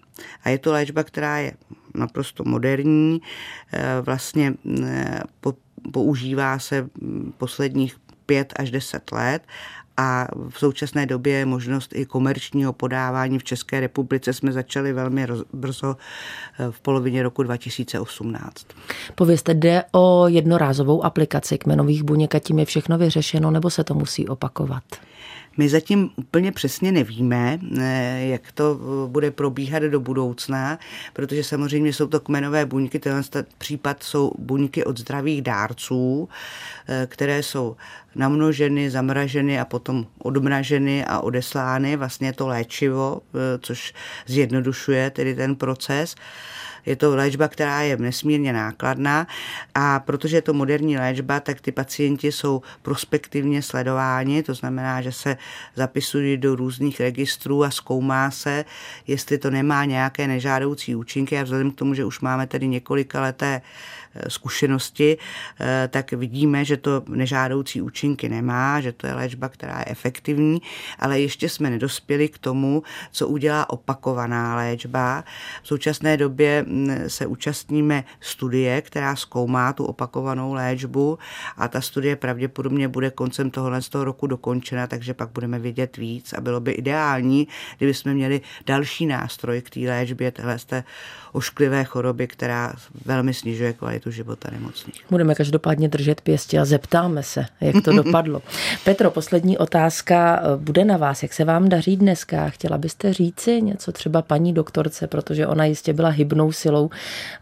A 0.44 0.48
je 0.48 0.58
to 0.58 0.72
léčba, 0.72 1.02
která 1.02 1.38
je 1.38 1.52
naprosto 1.94 2.44
moderní, 2.44 3.20
eh, 3.72 4.00
vlastně 4.02 4.54
eh, 4.84 5.20
používá 5.92 6.58
se 6.58 6.88
posledních 7.38 7.96
pět 8.26 8.52
až 8.56 8.70
deset 8.70 9.12
let 9.12 9.42
a 10.00 10.26
v 10.48 10.58
současné 10.58 11.06
době 11.06 11.34
je 11.34 11.46
možnost 11.46 11.90
i 11.94 12.06
komerčního 12.06 12.72
podávání 12.72 13.38
v 13.38 13.44
České 13.44 13.80
republice. 13.80 14.32
Jsme 14.32 14.52
začali 14.52 14.92
velmi 14.92 15.26
brzo 15.52 15.96
eh, 16.58 16.70
v 16.70 16.80
polovině 16.80 17.22
roku 17.22 17.42
2018. 17.42 18.66
Povězte, 19.14 19.54
jde 19.54 19.84
o 19.92 20.28
jednorázovou 20.28 21.04
aplikaci 21.04 21.58
kmenových 21.58 22.02
buněk 22.02 22.34
a 22.34 22.38
tím 22.38 22.58
je 22.58 22.64
všechno 22.64 22.98
vyřešeno, 22.98 23.50
nebo 23.50 23.70
se 23.70 23.84
to 23.84 23.94
musí 23.94 24.28
opakovat? 24.28 24.82
My 25.56 25.68
zatím 25.68 26.10
úplně 26.16 26.52
přesně 26.52 26.92
nevíme, 26.92 27.58
eh, 27.78 28.26
jak 28.26 28.52
to 28.52 28.80
eh, 28.80 29.08
bude 29.08 29.30
probíhat 29.30 29.82
do 29.82 30.00
budoucna, 30.00 30.78
protože 31.12 31.44
samozřejmě 31.44 31.92
jsou 31.92 32.06
to 32.06 32.20
kmenové 32.20 32.66
buňky, 32.66 32.98
tenhle 32.98 33.22
případ 33.58 34.02
jsou 34.02 34.32
buňky 34.38 34.84
od 34.84 34.98
zdravých 34.98 35.42
dárců, 35.42 36.28
eh, 36.88 37.06
které 37.10 37.42
jsou 37.42 37.76
namnoženy, 38.14 38.90
zamraženy 38.90 39.60
a 39.60 39.64
potom 39.64 40.06
odmraženy 40.18 41.04
a 41.04 41.20
odeslány. 41.20 41.96
Vlastně 41.96 42.32
to 42.32 42.46
léčivo, 42.46 43.20
což 43.60 43.94
zjednodušuje 44.26 45.10
tedy 45.10 45.34
ten 45.34 45.56
proces. 45.56 46.14
Je 46.86 46.96
to 46.96 47.16
léčba, 47.16 47.48
která 47.48 47.80
je 47.80 47.96
nesmírně 47.96 48.52
nákladná 48.52 49.26
a 49.74 50.00
protože 50.00 50.36
je 50.36 50.42
to 50.42 50.52
moderní 50.52 50.98
léčba, 50.98 51.40
tak 51.40 51.60
ty 51.60 51.72
pacienti 51.72 52.32
jsou 52.32 52.62
prospektivně 52.82 53.62
sledováni, 53.62 54.42
to 54.42 54.54
znamená, 54.54 55.02
že 55.02 55.12
se 55.12 55.36
zapisují 55.74 56.36
do 56.36 56.56
různých 56.56 57.00
registrů 57.00 57.64
a 57.64 57.70
zkoumá 57.70 58.30
se, 58.30 58.64
jestli 59.06 59.38
to 59.38 59.50
nemá 59.50 59.84
nějaké 59.84 60.26
nežádoucí 60.26 60.94
účinky 60.94 61.38
a 61.38 61.42
vzhledem 61.42 61.70
k 61.70 61.74
tomu, 61.74 61.94
že 61.94 62.04
už 62.04 62.20
máme 62.20 62.46
tedy 62.46 62.68
několika 62.68 63.20
leté 63.20 63.62
zkušenosti, 64.28 65.18
eh, 65.60 65.88
tak 65.88 66.12
vidíme, 66.12 66.64
že 66.64 66.76
to 66.76 67.02
nežádoucí 67.08 67.82
účinky 67.82 68.28
nemá, 68.28 68.80
že 68.80 68.92
to 68.92 69.06
je 69.06 69.14
léčba, 69.14 69.48
která 69.48 69.78
je 69.78 69.84
efektivní, 69.88 70.62
ale 70.98 71.20
ještě 71.20 71.48
jsme 71.48 71.70
nedospěli 71.70 72.28
k 72.28 72.38
tomu, 72.38 72.82
co 73.12 73.28
udělá 73.28 73.70
opakovaná 73.70 74.56
léčba. 74.56 75.24
V 75.62 75.66
současné 75.66 76.16
době 76.16 76.64
mm, 76.68 76.90
se 77.06 77.26
účastníme 77.26 78.04
studie, 78.20 78.82
která 78.82 79.16
zkoumá 79.16 79.72
tu 79.72 79.84
opakovanou 79.84 80.52
léčbu 80.52 81.18
a 81.56 81.68
ta 81.68 81.80
studie 81.80 82.16
pravděpodobně 82.16 82.88
bude 82.88 83.10
koncem 83.10 83.50
tohohle 83.50 83.82
z 83.82 83.88
toho 83.88 84.04
roku 84.04 84.26
dokončena, 84.26 84.86
takže 84.86 85.14
pak 85.14 85.28
budeme 85.28 85.58
vidět 85.58 85.96
víc 85.96 86.32
a 86.32 86.40
bylo 86.40 86.60
by 86.60 86.72
ideální, 86.72 87.48
kdyby 87.78 87.94
jsme 87.94 88.14
měli 88.14 88.40
další 88.66 89.06
nástroj 89.06 89.62
k 89.62 89.70
té 89.70 89.80
léčbě 89.80 90.30
téhle 90.30 90.58
ošklivé 91.32 91.84
choroby, 91.84 92.26
která 92.26 92.72
velmi 93.04 93.34
snižuje 93.34 93.72
kvalitu 93.72 93.99
života 94.08 94.48
nemocných. 94.52 95.04
Budeme 95.10 95.34
každopádně 95.34 95.88
držet 95.88 96.20
pěstě 96.20 96.58
a 96.58 96.64
zeptáme 96.64 97.22
se, 97.22 97.46
jak 97.60 97.84
to 97.84 97.92
dopadlo. 98.02 98.42
Petro, 98.84 99.10
poslední 99.10 99.58
otázka 99.58 100.42
bude 100.56 100.84
na 100.84 100.96
vás. 100.96 101.22
Jak 101.22 101.32
se 101.32 101.44
vám 101.44 101.68
daří 101.68 101.96
dneska? 101.96 102.48
Chtěla 102.48 102.78
byste 102.78 103.12
říci 103.12 103.62
něco 103.62 103.92
třeba 103.92 104.22
paní 104.22 104.52
doktorce, 104.52 105.06
protože 105.06 105.46
ona 105.46 105.64
jistě 105.64 105.92
byla 105.92 106.08
hybnou 106.08 106.52
silou 106.52 106.90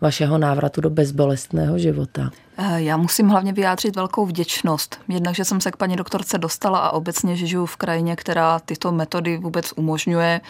vašeho 0.00 0.38
návratu 0.38 0.80
do 0.80 0.90
bezbolestného 0.90 1.78
života. 1.78 2.30
Eh, 2.60 2.82
já 2.82 2.96
musím 2.96 3.28
hlavně 3.28 3.52
vyjádřit 3.52 3.96
velkou 3.96 4.26
vděčnost. 4.26 5.00
Jednak, 5.08 5.34
že 5.34 5.44
jsem 5.44 5.60
se 5.60 5.70
k 5.70 5.76
paní 5.76 5.96
doktorce 5.96 6.38
dostala 6.38 6.78
a 6.78 6.90
obecně, 6.90 7.36
že 7.36 7.46
žiju 7.46 7.66
v 7.66 7.76
krajině, 7.76 8.16
která 8.16 8.58
tyto 8.58 8.92
metody 8.92 9.36
vůbec 9.36 9.72
umožňuje, 9.76 10.40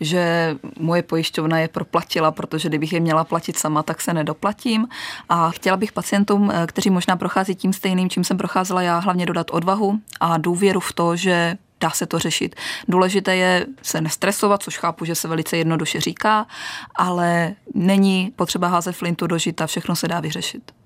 že 0.00 0.54
moje 0.80 1.02
pojišťovna 1.02 1.58
je 1.58 1.68
proplatila, 1.68 2.30
protože 2.30 2.68
kdybych 2.68 2.92
je 2.92 3.00
měla 3.00 3.24
platit 3.24 3.58
sama, 3.58 3.82
tak 3.82 4.00
se 4.00 4.14
nedoplatím. 4.14 4.88
A 5.28 5.50
chtěla 5.50 5.76
bych 5.76 5.92
pacientům, 5.92 6.50
eh, 6.50 6.66
kteří 6.66 6.90
možná 6.90 7.16
prochází 7.16 7.54
tím 7.54 7.72
stejným, 7.72 8.10
čím 8.10 8.24
jsem 8.24 8.38
procházela 8.38 8.82
já, 8.82 8.98
hlavně 8.98 9.26
dodat 9.26 9.46
odvahu 9.50 10.00
a 10.20 10.38
důvěru 10.38 10.80
v 10.80 10.92
to, 10.92 11.16
že 11.16 11.56
dá 11.80 11.90
se 11.90 12.06
to 12.06 12.18
řešit. 12.18 12.56
Důležité 12.88 13.36
je 13.36 13.66
se 13.82 14.00
nestresovat, 14.00 14.62
což 14.62 14.78
chápu, 14.78 15.04
že 15.04 15.14
se 15.14 15.28
velice 15.28 15.56
jednoduše 15.56 16.00
říká, 16.00 16.46
ale 16.94 17.54
není 17.74 18.32
potřeba 18.36 18.68
házet 18.68 18.92
flintu 18.92 19.26
do 19.26 19.38
žita, 19.38 19.66
všechno 19.66 19.96
se 19.96 20.08
dá 20.08 20.20
vyřešit. 20.20 20.77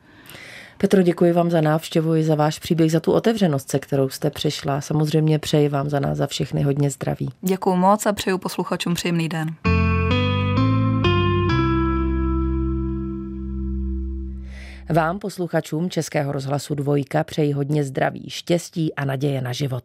Petro, 0.82 1.02
děkuji 1.02 1.32
vám 1.32 1.50
za 1.50 1.60
návštěvu 1.60 2.14
i 2.14 2.24
za 2.24 2.34
váš 2.34 2.58
příběh, 2.58 2.92
za 2.92 3.00
tu 3.00 3.12
otevřenost, 3.12 3.70
se 3.70 3.78
kterou 3.78 4.08
jste 4.08 4.30
přišla. 4.30 4.80
Samozřejmě 4.80 5.38
přeji 5.38 5.68
vám 5.68 5.90
za 5.90 6.00
nás 6.00 6.18
za 6.18 6.26
všechny 6.26 6.62
hodně 6.62 6.90
zdraví. 6.90 7.30
Děkuji 7.42 7.76
moc 7.76 8.06
a 8.06 8.12
přeju 8.12 8.38
posluchačům 8.38 8.94
příjemný 8.94 9.28
den. 9.28 9.48
Vám, 14.90 15.18
posluchačům 15.18 15.90
Českého 15.90 16.32
rozhlasu 16.32 16.74
Dvojka, 16.74 17.24
přeji 17.24 17.52
hodně 17.52 17.84
zdraví, 17.84 18.24
štěstí 18.28 18.94
a 18.94 19.04
naděje 19.04 19.40
na 19.40 19.52
život. 19.52 19.84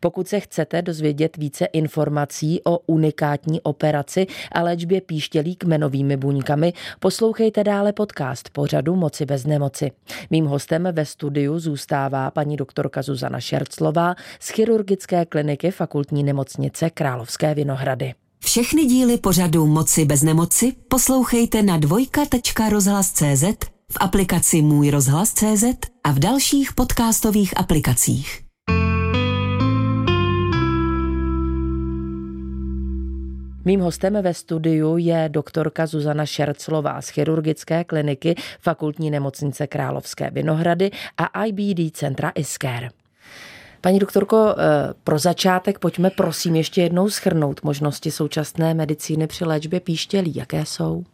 Pokud 0.00 0.28
se 0.28 0.40
chcete 0.40 0.82
dozvědět 0.82 1.36
více 1.36 1.64
informací 1.64 2.60
o 2.64 2.78
unikátní 2.78 3.60
operaci 3.60 4.26
a 4.52 4.62
léčbě 4.62 5.00
píštělí 5.00 5.56
kmenovými 5.56 6.16
buňkami, 6.16 6.72
poslouchejte 7.00 7.64
dále 7.64 7.92
podcast 7.92 8.50
pořadu 8.50 8.96
Moci 8.96 9.26
bez 9.26 9.46
nemoci. 9.46 9.90
Mým 10.30 10.46
hostem 10.46 10.88
ve 10.92 11.04
studiu 11.04 11.58
zůstává 11.58 12.30
paní 12.30 12.56
doktorka 12.56 13.02
Zuzana 13.02 13.40
Šerclová 13.40 14.14
z 14.40 14.48
chirurgické 14.48 15.26
kliniky 15.26 15.70
fakultní 15.70 16.24
nemocnice 16.24 16.90
Královské 16.90 17.54
Vinohrady. 17.54 18.14
Všechny 18.44 18.84
díly 18.84 19.18
pořadu 19.18 19.66
Moci 19.66 20.04
bez 20.04 20.22
nemoci 20.22 20.72
poslouchejte 20.88 21.62
na 21.62 21.76
dvojka.rozhlas.cz 21.76 23.73
v 23.92 23.96
aplikaci 24.00 24.62
Můj 24.62 24.90
rozhlas 24.90 25.32
CZ 25.32 25.64
a 26.04 26.12
v 26.12 26.18
dalších 26.18 26.72
podcastových 26.72 27.58
aplikacích. 27.58 28.40
Mým 33.64 33.80
hostem 33.80 34.22
ve 34.22 34.34
studiu 34.34 34.96
je 34.96 35.28
doktorka 35.32 35.86
Zuzana 35.86 36.26
Šerclová 36.26 37.02
z 37.02 37.08
chirurgické 37.08 37.84
kliniky 37.84 38.34
Fakultní 38.60 39.10
nemocnice 39.10 39.66
Královské 39.66 40.30
Vinohrady 40.30 40.90
a 41.16 41.44
IBD 41.44 41.96
centra 41.96 42.32
Isker. 42.34 42.90
Paní 43.80 43.98
doktorko, 43.98 44.54
eh, 44.58 44.94
pro 45.04 45.18
začátek 45.18 45.78
pojďme 45.78 46.10
prosím 46.10 46.56
ještě 46.56 46.82
jednou 46.82 47.10
schrnout 47.10 47.62
možnosti 47.62 48.10
současné 48.10 48.74
medicíny 48.74 49.26
při 49.26 49.44
léčbě 49.44 49.80
píštělí. 49.80 50.34
Jaké 50.36 50.66
jsou? 50.66 51.04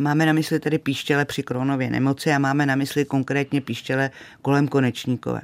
Máme 0.00 0.26
na 0.26 0.32
mysli 0.32 0.60
tedy 0.60 0.78
píštěle 0.78 1.24
při 1.24 1.42
kronově 1.42 1.90
nemoci 1.90 2.32
a 2.32 2.38
máme 2.38 2.66
na 2.66 2.74
mysli 2.74 3.04
konkrétně 3.04 3.60
píštěle 3.60 4.10
kolem 4.42 4.68
konečníkové. 4.68 5.40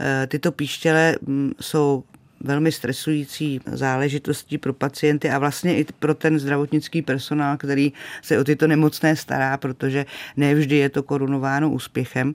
E, 0.00 0.26
tyto 0.26 0.52
píštěle 0.52 1.16
mm, 1.26 1.52
jsou 1.60 2.04
velmi 2.40 2.72
stresující 2.72 3.60
záležitostí 3.66 4.58
pro 4.58 4.72
pacienty 4.72 5.30
a 5.30 5.38
vlastně 5.38 5.76
i 5.76 5.84
pro 5.98 6.14
ten 6.14 6.38
zdravotnický 6.38 7.02
personál, 7.02 7.56
který 7.56 7.92
se 8.22 8.38
o 8.38 8.44
tyto 8.44 8.66
nemocné 8.66 9.16
stará, 9.16 9.56
protože 9.56 10.06
nevždy 10.36 10.76
je 10.76 10.88
to 10.88 11.02
korunováno 11.02 11.70
úspěchem. 11.70 12.34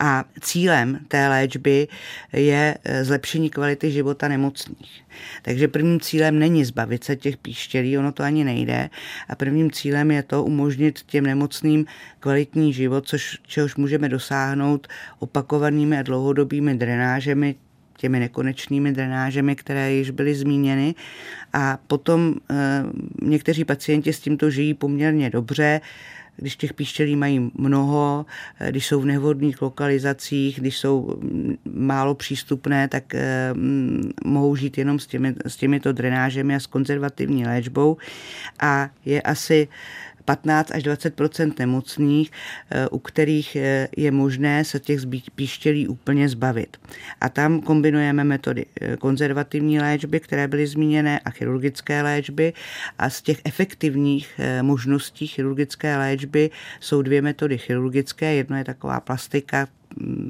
A 0.00 0.24
cílem 0.40 0.98
té 1.08 1.28
léčby 1.28 1.88
je 2.32 2.78
eh, 2.84 3.04
zlepšení 3.04 3.50
kvality 3.50 3.90
života 3.90 4.28
nemocných. 4.28 5.04
Takže 5.42 5.68
prvním 5.68 6.00
cílem 6.00 6.38
není 6.38 6.64
zbavit 6.64 7.04
se 7.04 7.16
těch 7.16 7.36
píštělí, 7.36 7.98
ono 7.98 8.12
to 8.12 8.22
ani 8.22 8.44
nejde. 8.44 8.90
A 9.28 9.34
prvním 9.34 9.70
cílem 9.70 10.10
je 10.10 10.22
to 10.22 10.44
umožnit 10.44 11.02
těm 11.02 11.24
nemocným 11.24 11.86
kvalitní 12.20 12.72
život, 12.72 13.08
což, 13.08 13.38
čehož 13.46 13.76
můžeme 13.76 14.08
dosáhnout 14.08 14.88
opakovanými 15.18 15.98
a 15.98 16.02
dlouhodobými 16.02 16.74
drenážemi 16.74 17.54
těmi 17.98 18.20
nekonečnými 18.20 18.92
drenážemi, 18.92 19.56
které 19.56 19.92
již 19.92 20.10
byly 20.10 20.34
zmíněny. 20.34 20.94
A 21.52 21.78
potom 21.86 22.34
e, 22.50 22.82
někteří 23.22 23.64
pacienti 23.64 24.12
s 24.12 24.20
tímto 24.20 24.50
žijí 24.50 24.74
poměrně 24.74 25.30
dobře, 25.30 25.80
když 26.38 26.56
těch 26.56 26.74
píšťelí 26.74 27.16
mají 27.16 27.50
mnoho, 27.54 28.26
eh, 28.60 28.70
když 28.70 28.86
jsou 28.86 29.00
v 29.00 29.06
nevhodných 29.06 29.62
lokalizacích, 29.62 30.60
když 30.60 30.78
jsou 30.78 31.18
mm, 31.20 31.56
málo 31.64 32.14
přístupné, 32.14 32.88
tak 32.88 33.14
e, 33.14 33.54
mohou 34.24 34.56
žít 34.56 34.78
jenom 34.78 34.98
s, 34.98 35.06
těmi, 35.06 35.34
s 35.46 35.56
těmito 35.56 35.92
drenážemi 35.92 36.54
a 36.54 36.60
s 36.60 36.66
konzervativní 36.66 37.46
léčbou. 37.46 37.96
A 38.60 38.90
je 39.04 39.22
asi 39.22 39.68
15 40.28 40.70
až 40.74 40.82
20% 40.84 41.58
nemocných, 41.58 42.30
eh, 42.30 42.88
u 42.88 42.98
kterých 42.98 43.56
eh, 43.56 43.88
je 43.96 44.10
možné 44.10 44.64
se 44.64 44.80
těch 44.80 45.00
píštělí 45.34 45.88
úplně 45.88 46.28
zbavit. 46.28 46.76
A 47.20 47.28
tam 47.28 47.60
kombinujeme 47.60 48.24
metody 48.24 48.66
eh, 48.68 48.96
konzervativní 48.96 49.80
léčby, 49.80 50.20
které 50.20 50.48
byly 50.48 50.66
zmíněné, 50.66 51.20
a 51.24 51.30
chirurgické 51.30 52.02
léčby. 52.02 52.52
A 52.98 53.10
z 53.10 53.22
těch 53.22 53.40
efektivních 53.44 54.40
možností 54.62 55.26
chirurgické 55.26 55.96
léčby 55.96 56.50
jsou 56.80 57.02
dvě 57.02 57.22
metody 57.22 57.58
chirurgické. 57.58 58.34
Jedno 58.34 58.56
je 58.56 58.64
taková 58.64 59.00
plastika, 59.00 59.68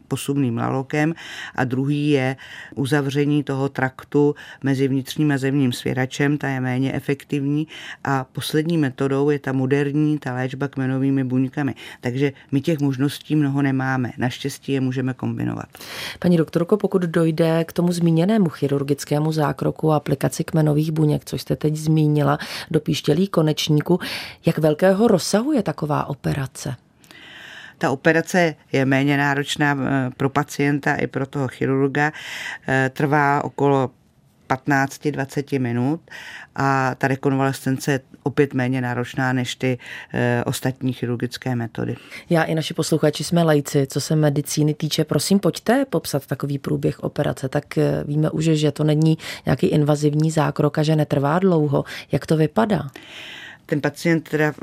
posuvným 0.09 0.59
lalokem 0.59 1.15
a 1.55 1.65
druhý 1.65 2.11
je 2.11 2.37
uzavření 2.75 3.45
toho 3.45 3.69
traktu 3.69 4.35
mezi 4.63 4.89
vnitřním 4.89 5.33
a 5.33 5.39
zemním 5.39 5.73
svěračem, 5.73 6.39
ta 6.39 6.49
je 6.49 6.61
méně 6.61 6.93
efektivní 6.93 7.67
a 8.05 8.25
poslední 8.25 8.79
metodou 8.79 9.31
je 9.31 9.39
ta 9.39 9.53
moderní, 9.53 10.19
ta 10.19 10.35
léčba 10.35 10.69
kmenovými 10.69 11.25
buňkami. 11.25 11.75
Takže 12.01 12.33
my 12.53 12.61
těch 12.61 12.81
možností 12.81 13.37
mnoho 13.37 13.63
nemáme. 13.63 14.13
Naštěstí 14.19 14.73
je 14.73 14.81
můžeme 14.81 15.15
kombinovat. 15.15 15.67
Paní 16.19 16.37
doktorko, 16.37 16.77
pokud 16.77 17.03
dojde 17.03 17.65
k 17.65 17.73
tomu 17.73 17.93
zmíněnému 17.93 18.49
chirurgickému 18.49 19.33
zákroku 19.33 19.93
a 19.93 19.97
aplikaci 19.97 20.45
kmenových 20.45 20.93
buněk, 20.93 21.25
což 21.25 21.43
jste 21.43 21.57
teď 21.57 21.77
zmínila, 21.77 22.39
do 22.71 22.81
píštělí 22.81 23.29
konečníku, 23.29 24.01
jak 24.47 24.59
velkého 24.59 25.09
rozsahu 25.09 25.53
je 25.53 25.63
taková 25.63 26.09
operace? 26.09 26.88
Ta 27.79 27.91
operace 27.91 28.55
je 28.73 28.85
méně 28.85 29.17
náročná 29.17 29.79
eh, 29.81 30.11
pro 30.17 30.31
pacienta 30.31 30.95
i 30.95 31.07
pro 31.07 31.27
toho 31.27 31.49
chirurga. 31.49 32.13
Eh, 32.69 32.91
trvá 32.95 33.45
okolo 33.45 33.91
15-20 34.49 35.61
minut 35.61 36.01
a 36.57 36.95
ta 36.95 37.09
rekonvalescence 37.09 37.93
je 37.93 38.01
opět 38.23 38.55
méně 38.55 38.81
náročná 38.81 39.33
než 39.33 39.55
ty 39.55 39.79
e, 40.15 40.45
ostatní 40.45 40.93
chirurgické 40.93 41.57
metody. 41.57 41.97
Já 42.31 42.43
i 42.43 42.55
naši 42.55 42.75
posluchači 42.75 43.25
jsme 43.25 43.43
lajci, 43.43 43.87
co 43.87 44.01
se 44.01 44.17
medicíny 44.17 44.75
týče. 44.75 45.05
Prosím, 45.05 45.39
pojďte 45.39 45.85
popsat 45.85 46.27
takový 46.27 46.59
průběh 46.59 47.01
operace. 47.01 47.49
Tak 47.49 47.65
víme 48.05 48.31
už, 48.31 48.45
že 48.45 48.73
to 48.73 48.85
není 48.85 49.19
nějaký 49.47 49.67
invazivní 49.67 50.31
zákrok 50.31 50.79
a 50.79 50.83
že 50.83 50.97
netrvá 50.97 51.39
dlouho. 51.39 51.85
Jak 52.13 52.27
to 52.27 52.37
vypadá? 52.37 52.83
Ten 53.69 53.81
pacient 53.81 54.29
teda 54.29 54.49
eh, 54.49 54.55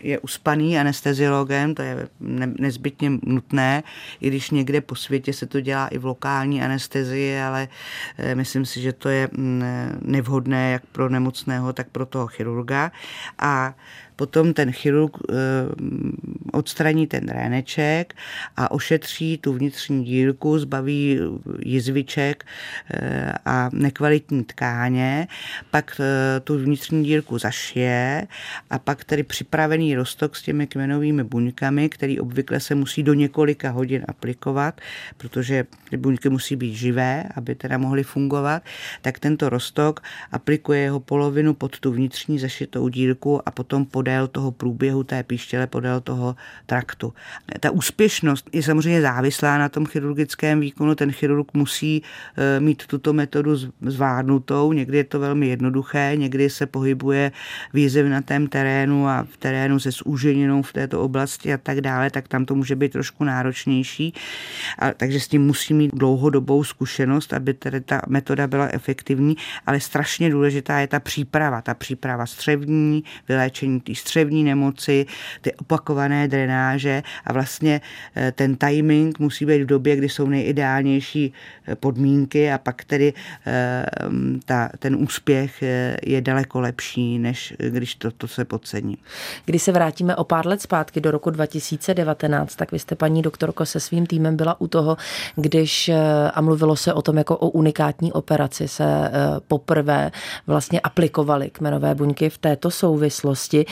je 0.00 0.18
uspaný 0.18 0.78
anesteziologem, 0.78 1.74
to 1.74 1.82
je 1.82 2.08
nezbytně 2.58 3.10
nutné, 3.22 3.82
i 4.20 4.28
když 4.28 4.50
někde 4.50 4.80
po 4.80 4.94
světě 4.94 5.32
se 5.32 5.46
to 5.46 5.60
dělá 5.60 5.88
i 5.88 5.98
v 5.98 6.04
lokální 6.04 6.62
anestezii, 6.62 7.40
ale 7.40 7.68
eh, 8.18 8.34
myslím 8.34 8.66
si, 8.66 8.80
že 8.80 8.92
to 8.92 9.08
je 9.08 9.28
mm, 9.32 9.62
nevhodné 10.02 10.70
jak 10.70 10.86
pro 10.86 11.08
nemocného, 11.08 11.72
tak 11.72 11.88
pro 11.88 12.06
toho 12.06 12.26
chirurga. 12.26 12.92
A 13.38 13.74
Potom 14.18 14.50
ten 14.50 14.72
chirurg 14.72 15.14
eh, 15.14 15.34
odstraní 16.52 17.06
ten 17.06 17.28
réneček 17.28 18.14
a 18.56 18.70
ošetří 18.70 19.38
tu 19.38 19.52
vnitřní 19.52 20.04
dílku, 20.04 20.58
zbaví 20.58 21.20
jizviček 21.62 22.44
eh, 22.90 23.32
a 23.44 23.70
nekvalitní 23.72 24.44
tkáně, 24.44 25.28
pak 25.70 26.00
eh, 26.00 26.40
tu 26.40 26.58
vnitřní 26.58 27.04
dílku 27.04 27.38
zašije 27.38 28.26
a 28.70 28.78
pak 28.78 29.04
tedy 29.04 29.22
připravený 29.22 29.94
rostok 29.94 30.36
s 30.36 30.42
těmi 30.42 30.66
kmenovými 30.66 31.24
buňkami, 31.24 31.88
který 31.88 32.20
obvykle 32.20 32.60
se 32.60 32.74
musí 32.74 33.02
do 33.02 33.14
několika 33.14 33.70
hodin 33.70 34.04
aplikovat, 34.08 34.80
protože 35.16 35.64
ty 35.90 35.96
buňky 35.96 36.28
musí 36.28 36.56
být 36.56 36.74
živé, 36.74 37.24
aby 37.34 37.54
teda 37.54 37.78
mohly 37.78 38.02
fungovat, 38.02 38.62
tak 39.02 39.18
tento 39.18 39.48
rostok 39.48 40.02
aplikuje 40.32 40.80
jeho 40.80 41.00
polovinu 41.00 41.54
pod 41.54 41.80
tu 41.80 41.92
vnitřní 41.92 42.38
zašitou 42.38 42.88
dílku 42.88 43.48
a 43.48 43.50
potom 43.50 43.86
pod 43.86 44.07
podél 44.08 44.28
toho 44.28 44.50
průběhu 44.50 45.04
té 45.04 45.22
píštěle, 45.22 45.66
podél 45.66 46.00
toho 46.00 46.36
traktu. 46.66 47.12
Ta 47.60 47.70
úspěšnost 47.70 48.50
je 48.52 48.62
samozřejmě 48.62 49.00
závislá 49.00 49.58
na 49.58 49.68
tom 49.68 49.86
chirurgickém 49.86 50.60
výkonu. 50.60 50.94
Ten 50.94 51.12
chirurg 51.12 51.54
musí 51.54 52.02
eh, 52.02 52.60
mít 52.60 52.86
tuto 52.86 53.12
metodu 53.12 53.56
zvládnutou. 53.80 54.72
Někdy 54.72 54.96
je 54.96 55.04
to 55.04 55.20
velmi 55.20 55.48
jednoduché, 55.48 56.12
někdy 56.16 56.50
se 56.50 56.66
pohybuje 56.66 57.32
v 57.72 57.82
bezevnatém 57.82 58.46
terénu 58.46 59.08
a 59.08 59.26
v 59.30 59.36
terénu 59.36 59.80
se 59.80 59.90
zúženinou 59.90 60.62
v 60.62 60.72
této 60.72 61.02
oblasti 61.02 61.54
a 61.54 61.58
tak 61.58 61.80
dále, 61.80 62.10
tak 62.10 62.28
tam 62.28 62.44
to 62.44 62.54
může 62.54 62.76
být 62.76 62.92
trošku 62.92 63.24
náročnější. 63.24 64.14
A, 64.78 64.92
takže 64.92 65.20
s 65.20 65.28
tím 65.28 65.46
musí 65.46 65.74
mít 65.74 65.90
dlouhodobou 65.94 66.64
zkušenost, 66.64 67.32
aby 67.32 67.54
tedy 67.54 67.80
ta 67.80 68.00
metoda 68.08 68.46
byla 68.46 68.68
efektivní, 68.72 69.36
ale 69.66 69.80
strašně 69.80 70.30
důležitá 70.30 70.78
je 70.78 70.86
ta 70.86 71.00
příprava, 71.00 71.62
ta 71.62 71.74
příprava 71.74 72.26
střevní, 72.26 73.04
vyléčení 73.28 73.80
té 73.80 73.97
střevní 73.98 74.44
nemoci, 74.44 75.06
ty 75.40 75.54
opakované 75.54 76.28
drenáže 76.28 77.02
a 77.24 77.32
vlastně 77.32 77.80
eh, 78.16 78.32
ten 78.32 78.56
timing 78.56 79.18
musí 79.18 79.46
být 79.46 79.62
v 79.62 79.66
době, 79.66 79.96
kdy 79.96 80.08
jsou 80.08 80.26
nejideálnější 80.26 81.32
eh, 81.66 81.76
podmínky 81.76 82.52
a 82.52 82.58
pak 82.58 82.84
tedy 82.84 83.12
eh, 83.46 83.86
ta, 84.44 84.70
ten 84.78 84.96
úspěch 84.96 85.62
je 86.06 86.20
daleko 86.20 86.60
lepší, 86.60 87.18
než 87.18 87.54
když 87.58 87.94
to, 87.94 88.10
to 88.10 88.28
se 88.28 88.44
podcení. 88.44 88.98
Když 89.44 89.62
se 89.62 89.72
vrátíme 89.72 90.16
o 90.16 90.24
pár 90.24 90.46
let 90.46 90.62
zpátky 90.62 91.00
do 91.00 91.10
roku 91.10 91.30
2019, 91.30 92.56
tak 92.56 92.72
vy 92.72 92.78
jste 92.78 92.94
paní 92.94 93.22
doktorko 93.22 93.66
se 93.66 93.80
svým 93.80 94.06
týmem 94.06 94.36
byla 94.36 94.60
u 94.60 94.66
toho, 94.66 94.96
když 95.36 95.90
a 96.34 96.40
mluvilo 96.40 96.76
se 96.76 96.92
o 96.92 97.02
tom 97.02 97.16
jako 97.18 97.36
o 97.36 97.48
unikátní 97.48 98.12
operaci, 98.12 98.68
se 98.68 98.84
poprvé 99.48 100.10
vlastně 100.46 100.80
aplikovaly 100.80 101.50
kmenové 101.50 101.94
buňky 101.94 102.30
v 102.30 102.38
této 102.38 102.70
souvislosti. 102.70 103.66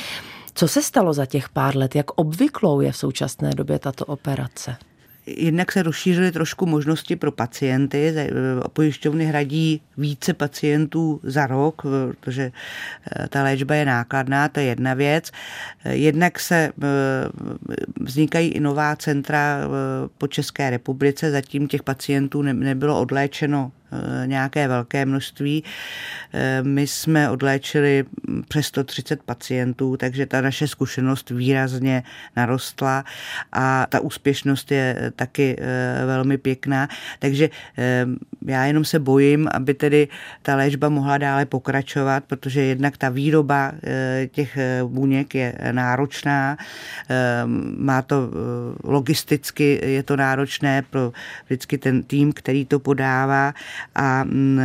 Co 0.56 0.68
se 0.68 0.82
stalo 0.82 1.12
za 1.12 1.26
těch 1.26 1.48
pár 1.48 1.76
let? 1.76 1.94
Jak 1.94 2.10
obvyklou 2.10 2.80
je 2.80 2.92
v 2.92 2.96
současné 2.96 3.50
době 3.50 3.78
tato 3.78 4.04
operace? 4.04 4.76
Jednak 5.26 5.72
se 5.72 5.82
rozšířily 5.82 6.32
trošku 6.32 6.66
možnosti 6.66 7.16
pro 7.16 7.32
pacienty. 7.32 8.14
Pojišťovny 8.72 9.24
hradí 9.24 9.82
více 9.96 10.34
pacientů 10.34 11.20
za 11.22 11.46
rok, 11.46 11.82
protože 11.82 12.52
eh, 12.52 13.28
ta 13.28 13.42
léčba 13.42 13.74
je 13.74 13.84
nákladná, 13.84 14.48
to 14.48 14.60
je 14.60 14.66
jedna 14.66 14.94
věc. 14.94 15.30
Jednak 15.84 16.40
se 16.40 16.72
vznikají 18.00 18.48
i 18.48 18.60
nová 18.60 18.96
centra 18.96 19.60
po 20.18 20.26
České 20.26 20.70
republice, 20.70 21.30
zatím 21.30 21.68
těch 21.68 21.82
pacientů 21.82 22.42
nebylo 22.42 23.00
odléčeno 23.00 23.72
nějaké 24.26 24.68
velké 24.68 25.06
množství. 25.06 25.64
Eh, 26.32 26.62
my 26.62 26.86
jsme 26.86 27.30
odléčili 27.30 28.04
přes 28.48 28.66
130 28.66 29.22
pacientů, 29.22 29.96
takže 29.96 30.26
ta 30.26 30.40
naše 30.40 30.68
zkušenost 30.68 31.30
výrazně 31.30 32.02
narostla 32.36 33.04
a 33.52 33.86
ta 33.88 34.00
úspěšnost 34.00 34.72
je 34.72 35.12
taky 35.16 35.56
eh, 35.58 36.06
velmi 36.06 36.38
pěkná. 36.38 36.88
Takže 37.18 37.50
já 38.46 38.64
jenom 38.64 38.84
se 38.84 38.98
bojím, 38.98 39.48
aby 39.52 39.74
tedy 39.74 40.08
ta 40.42 40.56
léčba 40.56 40.88
mohla 40.88 41.18
dále 41.18 41.46
pokračovat, 41.46 42.24
protože 42.24 42.60
jednak 42.60 42.96
ta 42.96 43.08
výroba 43.08 43.72
těch 44.30 44.58
buněk 44.86 45.34
je 45.34 45.54
náročná, 45.72 46.56
má 47.76 48.02
to 48.02 48.30
logisticky, 48.84 49.80
je 49.84 50.02
to 50.02 50.16
náročné 50.16 50.82
pro 50.82 51.12
vždycky 51.46 51.78
ten 51.78 52.02
tým, 52.02 52.32
který 52.32 52.64
to 52.64 52.78
podává 52.78 53.54
a 53.94 54.24
mm, 54.24 54.60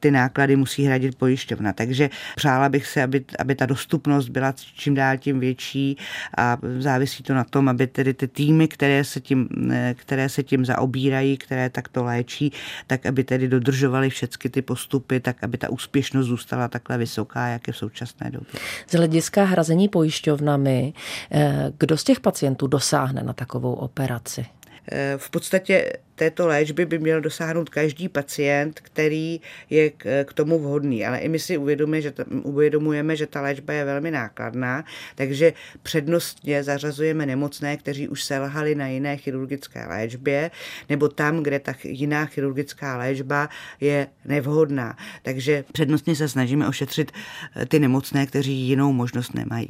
ty 0.00 0.10
náklady 0.10 0.56
musí 0.56 0.84
hradit 0.84 1.14
pojišťovna. 1.14 1.72
Takže 1.72 2.10
přála 2.36 2.68
bych 2.68 2.86
se, 2.86 3.02
aby, 3.02 3.24
aby 3.38 3.54
ta 3.54 3.66
dostupnost 3.66 4.28
byla 4.28 4.54
čím 4.76 4.94
dál 4.94 5.16
tím 5.16 5.40
větší 5.40 5.96
a 6.38 6.58
závisí 6.78 7.22
to 7.22 7.34
na 7.34 7.44
tom, 7.44 7.68
aby 7.68 7.86
tedy 7.86 8.14
ty 8.14 8.28
týmy, 8.28 8.68
které 8.68 9.04
se 9.04 9.20
tím, 9.20 9.48
které 9.94 10.28
se 10.28 10.42
tím 10.42 10.64
zaobírají, 10.64 11.36
které 11.36 11.70
takto 11.70 12.04
léčí, 12.04 12.52
tak 12.86 13.06
aby 13.06 13.24
tedy 13.24 13.48
dodržovaly 13.48 14.10
všechny 14.10 14.50
ty 14.50 14.62
postupy, 14.62 15.20
tak 15.20 15.44
aby 15.44 15.58
ta 15.58 15.70
úspěšnost 15.70 16.26
zůstala 16.26 16.68
takhle 16.68 16.98
vysoká, 16.98 17.46
jak 17.46 17.66
je 17.66 17.72
v 17.72 17.76
současné 17.76 18.30
době. 18.30 18.60
Z 18.86 18.94
hlediska 18.94 19.44
hrazení 19.44 19.88
pojišťovnami, 19.88 20.92
eh, 21.30 21.72
kdo 21.78 21.96
z 21.96 22.04
těch 22.04 22.20
pacientů 22.20 22.66
dosáhne 22.66 23.22
na 23.22 23.32
takovou 23.32 23.72
operaci? 23.72 24.46
Eh, 24.92 25.14
v 25.16 25.30
podstatě 25.30 25.92
této 26.14 26.46
léčby 26.46 26.86
by 26.86 26.98
měl 26.98 27.20
dosáhnout 27.20 27.68
každý 27.68 28.08
pacient, 28.08 28.80
který 28.80 29.40
je 29.70 29.90
k, 29.90 30.32
tomu 30.34 30.58
vhodný. 30.58 31.06
Ale 31.06 31.18
i 31.18 31.28
my 31.28 31.38
si 31.38 31.58
uvědomujeme 31.58 32.02
že, 32.02 32.10
ta, 32.10 32.24
uvědomujeme, 32.42 33.16
že 33.16 33.26
ta 33.26 33.40
léčba 33.40 33.72
je 33.72 33.84
velmi 33.84 34.10
nákladná, 34.10 34.84
takže 35.14 35.52
přednostně 35.82 36.64
zařazujeme 36.64 37.26
nemocné, 37.26 37.76
kteří 37.76 38.08
už 38.08 38.24
selhali 38.24 38.74
na 38.74 38.86
jiné 38.86 39.16
chirurgické 39.16 39.86
léčbě, 39.86 40.50
nebo 40.88 41.08
tam, 41.08 41.42
kde 41.42 41.58
ta 41.58 41.74
jiná 41.84 42.26
chirurgická 42.26 42.96
léčba 42.96 43.48
je 43.80 44.06
nevhodná. 44.24 44.96
Takže 45.22 45.64
přednostně 45.72 46.16
se 46.16 46.28
snažíme 46.28 46.68
ošetřit 46.68 47.12
eh, 47.56 47.66
ty 47.66 47.78
nemocné, 47.78 48.26
kteří 48.26 48.52
jinou 48.52 48.92
možnost 48.92 49.34
nemají. 49.34 49.68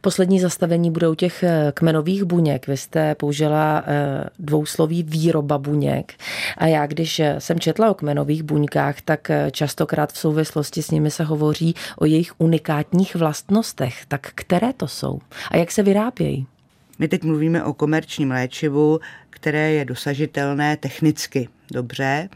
Poslední 0.00 0.40
zastavení 0.40 0.90
budou 0.90 1.14
těch 1.14 1.42
eh, 1.42 1.72
kmenových 1.74 2.24
buněk. 2.24 2.66
Vy 2.66 2.76
jste 2.76 3.14
použila 3.14 3.84
eh, 3.86 4.24
dvousloví 4.38 5.02
výroba 5.02 5.57
buněk. 5.58 6.14
A 6.56 6.66
já, 6.66 6.86
když 6.86 7.20
jsem 7.38 7.60
četla 7.60 7.90
o 7.90 7.94
kmenových 7.94 8.42
buňkách, 8.42 9.00
tak 9.00 9.30
častokrát 9.50 10.12
v 10.12 10.18
souvislosti 10.18 10.82
s 10.82 10.90
nimi 10.90 11.10
se 11.10 11.24
hovoří 11.24 11.74
o 11.96 12.04
jejich 12.04 12.32
unikátních 12.38 13.14
vlastnostech. 13.14 14.06
Tak 14.08 14.30
které 14.34 14.72
to 14.72 14.88
jsou? 14.88 15.18
A 15.50 15.56
jak 15.56 15.72
se 15.72 15.82
vyrábějí? 15.82 16.46
My 16.98 17.08
teď 17.08 17.22
mluvíme 17.22 17.64
o 17.64 17.74
komerčním 17.74 18.30
léčivu, 18.30 19.00
které 19.30 19.70
je 19.72 19.84
dosažitelné 19.84 20.76
technicky 20.76 21.48
dobře. 21.72 22.28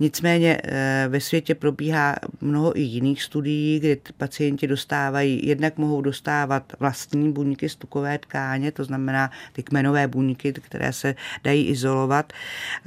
Nicméně 0.00 0.60
eh, 0.64 1.06
ve 1.08 1.20
světě 1.20 1.54
probíhá 1.54 2.16
mnoho 2.40 2.78
i 2.78 2.80
jiných 2.80 3.22
studií, 3.22 3.78
kdy 3.80 4.00
pacienti 4.16 4.66
dostávají, 4.66 5.46
jednak 5.46 5.78
mohou 5.78 6.00
dostávat 6.00 6.72
vlastní 6.80 7.32
buňky 7.32 7.68
z 7.68 7.76
tukové 7.76 8.18
tkáně, 8.18 8.72
to 8.72 8.84
znamená 8.84 9.30
ty 9.52 9.62
kmenové 9.62 10.08
buňky, 10.08 10.52
které 10.52 10.92
se 10.92 11.14
dají 11.44 11.66
izolovat 11.68 12.32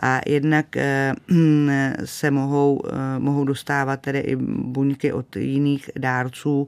a 0.02 0.22
jednak 0.26 0.78
eh, 0.78 1.14
se 2.06 2.32
mohou, 2.32 2.82
eh, 2.88 3.20
mohou 3.20 3.44
dostávat 3.44 4.02
tedy 4.02 4.20
i 4.20 4.36
buňky 4.36 5.14
od 5.14 5.36
jiných 5.36 5.90
dárců 6.00 6.68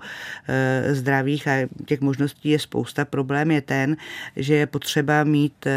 zdravých 0.92 1.48
a 1.48 1.68
těch 1.86 2.02
možností 2.02 2.50
je 2.50 2.60
spousta. 2.60 3.06
Problém 3.06 3.52
je 3.52 3.62
ten, 3.62 3.98
že 4.36 4.56
je 4.56 4.68
potřeba 4.68 5.24
mít 5.24 5.68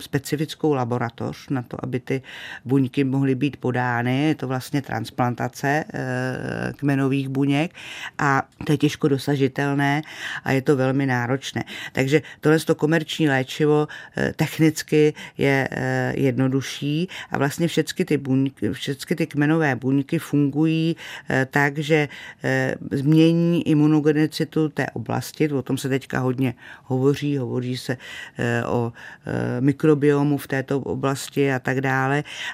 specifickou 0.00 0.72
laboratoř 0.72 1.48
na 1.48 1.62
to, 1.62 1.84
aby 1.84 2.00
ty 2.04 2.22
buňky 2.64 3.04
mohly 3.04 3.34
být 3.34 3.56
podány. 3.56 4.28
Je 4.28 4.34
to 4.34 4.48
vlastně 4.48 4.82
transplantace 4.82 5.84
eh, 5.94 6.72
kmenových 6.76 7.28
buněk 7.28 7.74
a 8.18 8.42
to 8.64 8.72
je 8.72 8.78
těžko 8.78 9.08
dosažitelné 9.08 10.02
a 10.44 10.52
je 10.52 10.62
to 10.62 10.76
velmi 10.76 11.06
náročné. 11.06 11.64
Takže 11.92 12.22
tohle 12.40 12.58
to 12.58 12.74
komerční 12.74 13.28
léčivo 13.28 13.88
eh, 14.16 14.32
technicky 14.36 15.14
je 15.38 15.68
eh, 15.70 16.12
jednodušší 16.16 17.08
a 17.30 17.38
vlastně 17.38 17.68
všechny 17.68 18.04
ty, 18.04 18.16
buňky, 18.16 18.72
všechny 18.72 19.16
ty 19.16 19.26
kmenové 19.26 19.76
buňky 19.76 20.18
fungují 20.18 20.96
tak, 21.50 21.78
že 21.78 22.08
změní 22.90 23.68
imunogenicitu 23.68 24.68
té 24.68 24.86
oblasti, 24.92 25.48
o 25.48 25.62
tom 25.62 25.78
se 25.78 25.88
teďka 25.88 26.18
hodně 26.18 26.54
hovoří, 26.84 27.38
hovoří 27.38 27.76
se 27.76 27.96
o 28.66 28.92
mikrobiomu 29.60 30.38
v 30.38 30.46
této 30.46 30.80
oblasti 30.80 31.52
a 31.52 31.58
tak 31.58 31.80
dále 31.80 31.93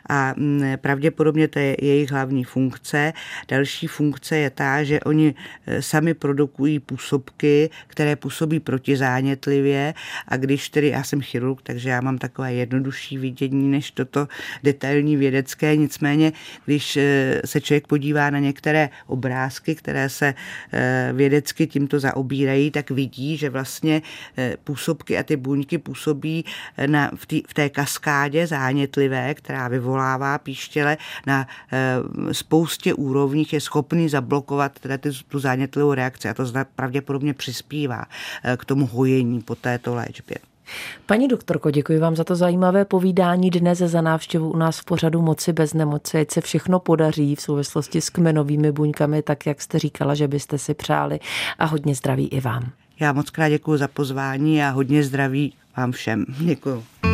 a 0.08 0.34
mm, 0.36 0.62
pravděpodobně 0.76 1.48
to 1.48 1.58
je 1.58 1.76
jejich 1.84 2.10
hlavní 2.10 2.44
funkce. 2.44 3.12
Další 3.48 3.86
funkce 3.86 4.36
je 4.36 4.50
ta, 4.50 4.84
že 4.84 5.00
oni 5.00 5.34
e, 5.66 5.82
sami 5.82 6.14
produkují 6.14 6.78
působky, 6.78 7.70
které 7.86 8.16
působí 8.16 8.60
protizánětlivě. 8.60 9.94
A 10.28 10.36
když 10.36 10.68
tedy, 10.68 10.88
já 10.88 11.02
jsem 11.02 11.20
chirurg, 11.20 11.62
takže 11.62 11.90
já 11.90 12.00
mám 12.00 12.18
takové 12.18 12.54
jednodušší 12.54 13.18
vidění 13.18 13.68
než 13.68 13.90
toto 13.90 14.28
detailní 14.62 15.16
vědecké, 15.16 15.76
nicméně, 15.76 16.32
když 16.64 16.96
e, 16.96 17.40
se 17.44 17.60
člověk 17.60 17.86
podívá 17.86 18.30
na 18.30 18.38
některé 18.38 18.90
obrázky, 19.06 19.74
které 19.74 20.08
se 20.08 20.34
e, 20.72 21.12
vědecky 21.12 21.66
tímto 21.66 22.00
zaobírají, 22.00 22.70
tak 22.70 22.90
vidí, 22.90 23.36
že 23.36 23.50
vlastně 23.50 24.02
působky 24.64 25.18
a 25.18 25.22
ty 25.22 25.36
buňky 25.36 25.78
působí 25.78 26.44
na, 26.86 27.10
v, 27.14 27.26
tý, 27.26 27.42
v 27.48 27.54
té 27.54 27.68
kaskádě 27.68 28.46
zánětlivé, 28.46 29.29
která 29.34 29.68
vyvolává 29.68 30.38
píštěle 30.38 30.96
na 31.26 31.46
e, 31.72 32.34
spoustě 32.34 32.94
úrovních 32.94 33.52
je 33.52 33.60
schopný 33.60 34.08
zablokovat 34.08 34.78
teda 34.78 34.98
ty, 34.98 35.10
tu 35.28 35.38
zánětlivou 35.38 35.94
reakci 35.94 36.28
a 36.28 36.34
to 36.34 36.44
pravděpodobně 36.76 37.34
přispívá 37.34 38.04
e, 38.44 38.56
k 38.56 38.64
tomu 38.64 38.86
hojení 38.86 39.40
po 39.42 39.54
této 39.54 39.94
léčbě. 39.94 40.36
Paní 41.06 41.28
doktorko, 41.28 41.70
děkuji 41.70 41.98
vám 41.98 42.16
za 42.16 42.24
to 42.24 42.36
zajímavé 42.36 42.84
povídání 42.84 43.50
dnes 43.50 43.78
za 43.78 44.00
návštěvu 44.00 44.50
u 44.50 44.56
nás 44.56 44.78
v 44.78 44.84
pořadu 44.84 45.22
Moci 45.22 45.52
bez 45.52 45.74
nemoci. 45.74 46.18
Ať 46.18 46.30
se 46.30 46.40
všechno 46.40 46.80
podaří 46.80 47.34
v 47.36 47.40
souvislosti 47.40 48.00
s 48.00 48.10
kmenovými 48.10 48.72
buňkami, 48.72 49.22
tak 49.22 49.46
jak 49.46 49.62
jste 49.62 49.78
říkala, 49.78 50.14
že 50.14 50.28
byste 50.28 50.58
si 50.58 50.74
přáli 50.74 51.20
a 51.58 51.64
hodně 51.64 51.94
zdraví 51.94 52.28
i 52.28 52.40
vám. 52.40 52.70
Já 53.00 53.12
moc 53.12 53.30
krát 53.30 53.48
děkuji 53.48 53.76
za 53.76 53.88
pozvání 53.88 54.62
a 54.62 54.70
hodně 54.70 55.04
zdraví 55.04 55.54
vám 55.76 55.92
všem. 55.92 56.24
Děkuji. 56.38 57.09